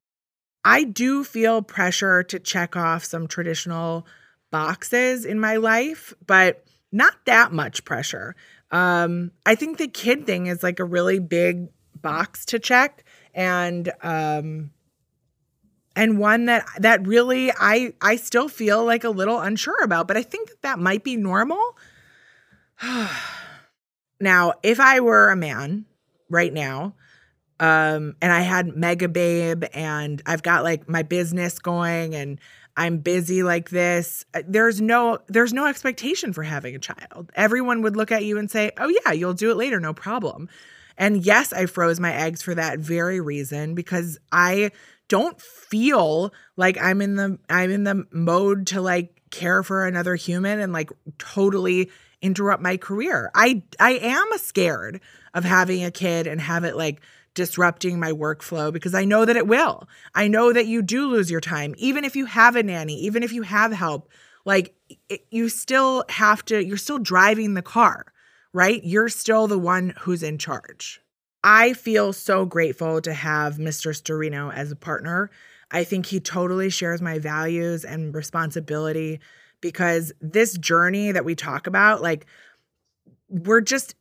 I 0.65 0.85
do 0.85 1.23
feel 1.25 1.63
pressure 1.63 2.23
to 2.25 2.39
check 2.39 2.77
off 2.77 3.05
some 3.05 3.27
traditional 3.27 4.07
boxes 4.53 5.25
in 5.25 5.41
my 5.41 5.57
life, 5.57 6.13
but 6.27 6.65
not 6.93 7.15
that 7.25 7.53
much 7.53 7.85
pressure. 7.85 8.37
Um, 8.71 9.33
I 9.45 9.55
think 9.55 9.79
the 9.79 9.89
kid 9.89 10.27
thing 10.27 10.47
is 10.47 10.63
like 10.63 10.79
a 10.79 10.85
really 10.85 11.19
big 11.19 11.69
box 12.01 12.45
to 12.47 12.59
check 12.59 13.05
and 13.33 13.93
um 14.03 14.71
and 15.95 16.19
one 16.19 16.47
that 16.47 16.67
that 16.79 17.07
really 17.07 17.53
I 17.53 17.95
I 18.01 18.17
still 18.17 18.49
feel 18.49 18.85
like 18.85 19.05
a 19.05 19.11
little 19.11 19.39
unsure 19.39 19.83
about, 19.83 20.09
but 20.09 20.17
I 20.17 20.23
think 20.23 20.49
that, 20.49 20.63
that 20.63 20.79
might 20.79 21.05
be 21.05 21.17
normal. 21.17 21.77
now, 24.21 24.55
if 24.63 24.81
I 24.81 25.01
were 25.01 25.31
a 25.31 25.37
man 25.37 25.85
right 26.31 26.53
now, 26.53 26.95
um 27.61 28.17
and 28.21 28.33
i 28.33 28.41
had 28.41 28.69
Megababe 28.69 29.69
and 29.73 30.21
i've 30.27 30.43
got 30.43 30.65
like 30.65 30.89
my 30.89 31.03
business 31.03 31.59
going 31.59 32.15
and 32.15 32.41
i'm 32.77 32.99
busy 32.99 33.43
like 33.43 33.71
this. 33.71 34.25
Uh, 34.35 34.43
there's 34.47 34.81
no 34.81 35.19
there's 35.29 35.53
no 35.53 35.67
expectation 35.67 36.33
for 36.33 36.43
having 36.43 36.75
a 36.75 36.79
child. 36.79 37.31
Everyone 37.35 37.83
would 37.83 37.97
look 37.97 38.13
at 38.13 38.25
you 38.25 38.39
and 38.39 38.51
say 38.51 38.71
oh 38.79 38.89
yeah 38.89 39.13
you'll 39.13 39.35
do 39.35 39.51
it 39.51 39.57
later 39.57 39.81
no 39.81 39.93
problem. 39.93 40.49
And 40.97 41.25
yes 41.25 41.53
i 41.53 41.67
froze 41.67 42.01
my 42.01 42.13
eggs 42.13 42.43
for 42.43 42.55
that 42.55 42.79
very 42.79 43.21
reason 43.21 43.75
because 43.75 44.19
i 44.31 44.71
don't 45.09 45.41
feel 45.41 46.33
like 46.57 46.79
i'm 46.81 47.03
in 47.03 47.17
the 47.17 47.39
i'm 47.49 47.71
in 47.71 47.85
the 47.85 48.07
mode 48.13 48.67
to 48.69 48.81
like 48.81 49.21
care 49.31 49.63
for 49.63 49.87
another 49.87 50.15
human 50.15 50.61
and 50.61 50.73
like 50.73 50.91
totally 51.19 51.91
interrupt 52.23 52.63
my 52.63 52.77
career. 52.77 53.31
I 53.35 53.63
i 53.81 53.93
am 53.95 54.27
scared 54.39 55.01
of 55.35 55.45
having 55.45 55.85
a 55.85 55.91
kid 55.91 56.27
and 56.27 56.41
have 56.41 56.65
it 56.65 56.77
like 56.77 57.01
disrupting 57.35 57.99
my 57.99 58.13
workflow 58.13 58.73
because 58.73 58.95
I 58.95 59.05
know 59.05 59.25
that 59.25 59.37
it 59.37 59.47
will. 59.47 59.89
I 60.15 60.29
know 60.29 60.53
that 60.53 60.67
you 60.67 60.83
do 60.83 61.09
lose 61.09 61.31
your 61.31 61.41
time, 61.41 61.75
even 61.79 62.05
if 62.05 62.15
you 62.17 62.27
have 62.27 62.57
a 62.57 62.63
nanny, 62.63 62.99
even 63.01 63.23
if 63.23 63.33
you 63.33 63.43
have 63.43 63.73
help. 63.73 64.11
Like 64.45 64.75
it, 65.09 65.25
you 65.31 65.49
still 65.49 66.05
have 66.09 66.45
to, 66.47 66.65
you're 66.65 66.77
still 66.77 66.99
driving 66.99 67.55
the 67.55 67.63
car, 67.63 68.07
right? 68.53 68.83
You're 68.85 69.09
still 69.09 69.47
the 69.47 69.59
one 69.59 69.95
who's 70.01 70.23
in 70.23 70.39
charge. 70.39 71.01
I 71.45 71.73
feel 71.73 72.13
so 72.13 72.45
grateful 72.45 73.01
to 73.01 73.13
have 73.13 73.57
Mr. 73.57 73.93
Sturino 73.93 74.53
as 74.53 74.71
a 74.71 74.77
partner. 74.77 75.31
I 75.71 75.85
think 75.85 76.07
he 76.07 76.21
totally 76.21 76.71
shares 76.71 77.01
my 77.01 77.19
values 77.19 77.85
and 77.85 78.15
responsibility 78.15 79.21
because 79.61 80.13
this 80.21 80.57
journey 80.59 81.13
that 81.13 81.25
we 81.25 81.35
talk 81.35 81.67
about, 81.67 82.03
like, 82.03 82.27
we're 83.29 83.63
just 83.63 83.95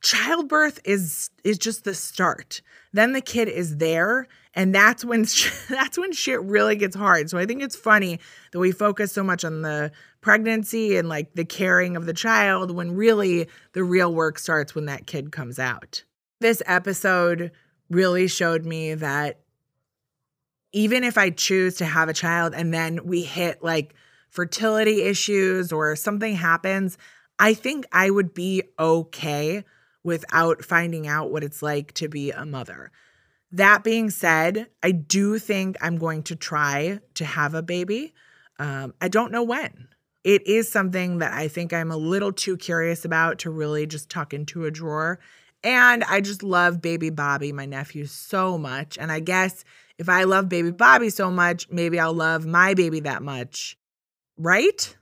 childbirth 0.00 0.80
is 0.84 1.30
is 1.44 1.58
just 1.58 1.84
the 1.84 1.94
start. 1.94 2.62
Then 2.92 3.12
the 3.12 3.20
kid 3.20 3.48
is 3.48 3.76
there 3.78 4.26
and 4.54 4.74
that's 4.74 5.04
when 5.04 5.22
that's 5.68 5.98
when 5.98 6.12
shit 6.12 6.42
really 6.42 6.76
gets 6.76 6.96
hard. 6.96 7.30
So 7.30 7.38
I 7.38 7.46
think 7.46 7.62
it's 7.62 7.76
funny 7.76 8.18
that 8.52 8.58
we 8.58 8.72
focus 8.72 9.12
so 9.12 9.22
much 9.22 9.44
on 9.44 9.62
the 9.62 9.92
pregnancy 10.20 10.96
and 10.96 11.08
like 11.08 11.34
the 11.34 11.44
caring 11.44 11.96
of 11.96 12.06
the 12.06 12.12
child 12.12 12.70
when 12.70 12.96
really 12.96 13.48
the 13.72 13.84
real 13.84 14.12
work 14.12 14.38
starts 14.38 14.74
when 14.74 14.86
that 14.86 15.06
kid 15.06 15.32
comes 15.32 15.58
out. 15.58 16.04
This 16.40 16.62
episode 16.66 17.52
really 17.88 18.28
showed 18.28 18.64
me 18.64 18.94
that 18.94 19.40
even 20.72 21.04
if 21.04 21.16
I 21.16 21.30
choose 21.30 21.76
to 21.76 21.84
have 21.84 22.08
a 22.08 22.14
child 22.14 22.54
and 22.54 22.74
then 22.74 23.00
we 23.04 23.22
hit 23.22 23.62
like 23.62 23.94
fertility 24.28 25.02
issues 25.02 25.72
or 25.72 25.96
something 25.96 26.34
happens, 26.34 26.98
I 27.38 27.54
think 27.54 27.86
I 27.92 28.10
would 28.10 28.34
be 28.34 28.64
okay 28.78 29.64
without 30.08 30.64
finding 30.64 31.06
out 31.06 31.30
what 31.30 31.44
it's 31.44 31.62
like 31.62 31.92
to 31.92 32.08
be 32.08 32.32
a 32.32 32.46
mother. 32.46 32.90
That 33.52 33.84
being 33.84 34.08
said, 34.08 34.68
I 34.82 34.90
do 34.90 35.38
think 35.38 35.76
I'm 35.82 35.98
going 35.98 36.22
to 36.24 36.34
try 36.34 37.00
to 37.14 37.24
have 37.24 37.54
a 37.54 37.62
baby. 37.62 38.14
Um, 38.58 38.94
I 39.00 39.08
don't 39.08 39.30
know 39.30 39.42
when. 39.42 39.88
It 40.24 40.46
is 40.46 40.72
something 40.72 41.18
that 41.18 41.32
I 41.32 41.48
think 41.48 41.72
I'm 41.72 41.90
a 41.90 41.96
little 41.96 42.32
too 42.32 42.56
curious 42.56 43.04
about 43.04 43.38
to 43.40 43.50
really 43.50 43.86
just 43.86 44.10
tuck 44.10 44.32
into 44.32 44.64
a 44.64 44.70
drawer. 44.70 45.20
And 45.62 46.02
I 46.04 46.20
just 46.20 46.42
love 46.42 46.80
baby 46.80 47.10
Bobby, 47.10 47.52
my 47.52 47.66
nephew, 47.66 48.06
so 48.06 48.56
much. 48.56 48.96
And 48.96 49.12
I 49.12 49.20
guess 49.20 49.64
if 49.98 50.08
I 50.08 50.24
love 50.24 50.48
baby 50.48 50.70
Bobby 50.70 51.10
so 51.10 51.30
much, 51.30 51.68
maybe 51.70 52.00
I'll 52.00 52.14
love 52.14 52.46
my 52.46 52.72
baby 52.74 53.00
that 53.00 53.22
much. 53.22 53.76
Right? 54.38 54.96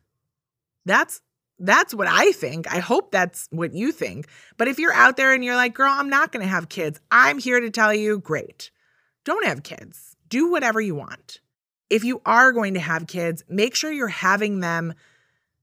That's 0.85 1.21
that's 1.59 1.95
what 1.95 2.07
I 2.09 2.33
think. 2.33 2.71
I 2.73 2.79
hope 2.79 3.11
that's 3.11 3.49
what 3.51 3.73
you 3.73 3.93
think. 3.93 4.29
But 4.57 4.69
if 4.69 4.79
you're 4.79 4.93
out 4.93 5.17
there 5.17 5.33
and 5.33 5.45
you're 5.45 5.57
like, 5.57 5.75
girl, 5.75 5.93
I'm 5.95 6.09
not 6.09 6.33
going 6.33 6.45
to 6.45 6.51
have 6.51 6.69
kids, 6.69 7.01
I'm 7.11 7.39
here 7.39 7.61
to 7.61 7.71
tell 7.71 7.95
you, 7.95 8.19
great. 8.19 8.71
Don't 9.25 9.47
have 9.47 9.63
kids. 9.63 10.17
Do 10.29 10.51
whatever 10.51 10.81
you 10.81 10.95
want. 10.95 11.41
If 11.89 12.05
you 12.05 12.21
are 12.27 12.53
going 12.53 12.75
to 12.75 12.81
have 12.81 13.07
kids, 13.07 13.45
make 13.49 13.75
sure 13.75 13.93
you're 13.93 14.09
having 14.09 14.61
them 14.61 14.95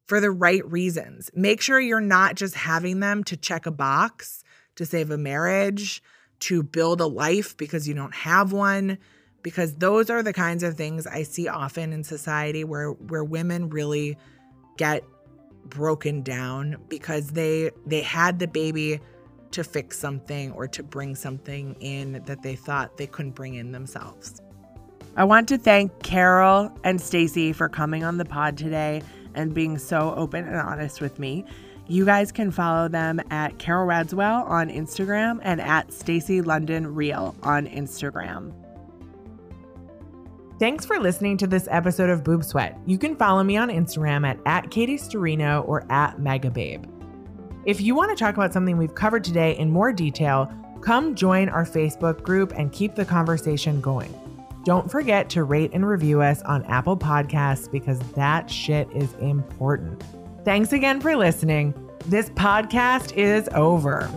for 0.05 0.19
the 0.19 0.31
right 0.31 0.69
reasons. 0.69 1.29
Make 1.33 1.61
sure 1.61 1.79
you're 1.79 2.01
not 2.01 2.35
just 2.35 2.55
having 2.55 2.99
them 2.99 3.23
to 3.25 3.37
check 3.37 3.65
a 3.65 3.71
box, 3.71 4.43
to 4.75 4.85
save 4.85 5.11
a 5.11 5.17
marriage, 5.17 6.01
to 6.41 6.63
build 6.63 7.01
a 7.01 7.07
life 7.07 7.55
because 7.55 7.87
you 7.87 7.93
don't 7.93 8.13
have 8.13 8.51
one 8.51 8.97
because 9.43 9.75
those 9.75 10.09
are 10.09 10.23
the 10.23 10.33
kinds 10.33 10.63
of 10.63 10.75
things 10.75 11.05
I 11.05 11.23
see 11.23 11.47
often 11.47 11.93
in 11.93 12.03
society 12.03 12.63
where 12.63 12.91
where 12.91 13.23
women 13.23 13.69
really 13.69 14.17
get 14.77 15.03
broken 15.65 16.21
down 16.21 16.77
because 16.89 17.29
they 17.29 17.71
they 17.85 18.01
had 18.01 18.39
the 18.39 18.47
baby 18.47 18.99
to 19.51 19.63
fix 19.63 19.97
something 19.99 20.51
or 20.53 20.67
to 20.67 20.83
bring 20.83 21.15
something 21.15 21.75
in 21.79 22.23
that 22.25 22.41
they 22.41 22.55
thought 22.55 22.97
they 22.97 23.07
couldn't 23.07 23.31
bring 23.31 23.55
in 23.55 23.71
themselves. 23.71 24.41
I 25.15 25.23
want 25.25 25.47
to 25.49 25.59
thank 25.59 26.01
Carol 26.01 26.75
and 26.83 26.99
Stacy 26.99 27.53
for 27.53 27.69
coming 27.69 28.03
on 28.03 28.17
the 28.17 28.25
pod 28.25 28.57
today 28.57 29.03
and 29.35 29.53
being 29.53 29.77
so 29.77 30.13
open 30.15 30.45
and 30.47 30.55
honest 30.55 31.01
with 31.01 31.19
me. 31.19 31.45
You 31.87 32.05
guys 32.05 32.31
can 32.31 32.49
follow 32.49 32.87
them 32.87 33.19
at 33.29 33.59
Carole 33.59 33.87
Radziwill 33.87 34.49
on 34.49 34.69
Instagram 34.69 35.39
and 35.43 35.61
at 35.61 35.93
Stacy 35.93 36.41
London 36.41 36.95
Real 36.95 37.35
on 37.43 37.67
Instagram. 37.67 38.53
Thanks 40.59 40.85
for 40.85 40.99
listening 40.99 41.37
to 41.37 41.47
this 41.47 41.67
episode 41.71 42.09
of 42.09 42.23
Boob 42.23 42.43
Sweat. 42.43 42.77
You 42.85 42.97
can 42.97 43.15
follow 43.15 43.43
me 43.43 43.57
on 43.57 43.69
Instagram 43.69 44.25
at, 44.25 44.37
at 44.45 44.69
Katie 44.69 44.97
Sturino 44.97 45.67
or 45.67 45.83
at 45.91 46.17
Megababe. 46.17 46.89
If 47.65 47.81
you 47.81 47.95
want 47.95 48.15
to 48.15 48.23
talk 48.23 48.35
about 48.35 48.53
something 48.53 48.77
we've 48.77 48.93
covered 48.93 49.23
today 49.23 49.57
in 49.57 49.71
more 49.71 49.91
detail, 49.91 50.51
come 50.81 51.15
join 51.15 51.49
our 51.49 51.65
Facebook 51.65 52.21
group 52.21 52.53
and 52.55 52.71
keep 52.71 52.93
the 52.93 53.05
conversation 53.05 53.81
going. 53.81 54.13
Don't 54.63 54.89
forget 54.89 55.29
to 55.31 55.43
rate 55.43 55.71
and 55.73 55.87
review 55.87 56.21
us 56.21 56.41
on 56.43 56.63
Apple 56.65 56.97
Podcasts 56.97 57.69
because 57.69 57.99
that 58.11 58.49
shit 58.49 58.87
is 58.93 59.13
important. 59.15 60.03
Thanks 60.45 60.71
again 60.71 61.01
for 61.01 61.15
listening. 61.15 61.73
This 62.05 62.29
podcast 62.29 63.13
is 63.17 63.49
over. 63.55 64.09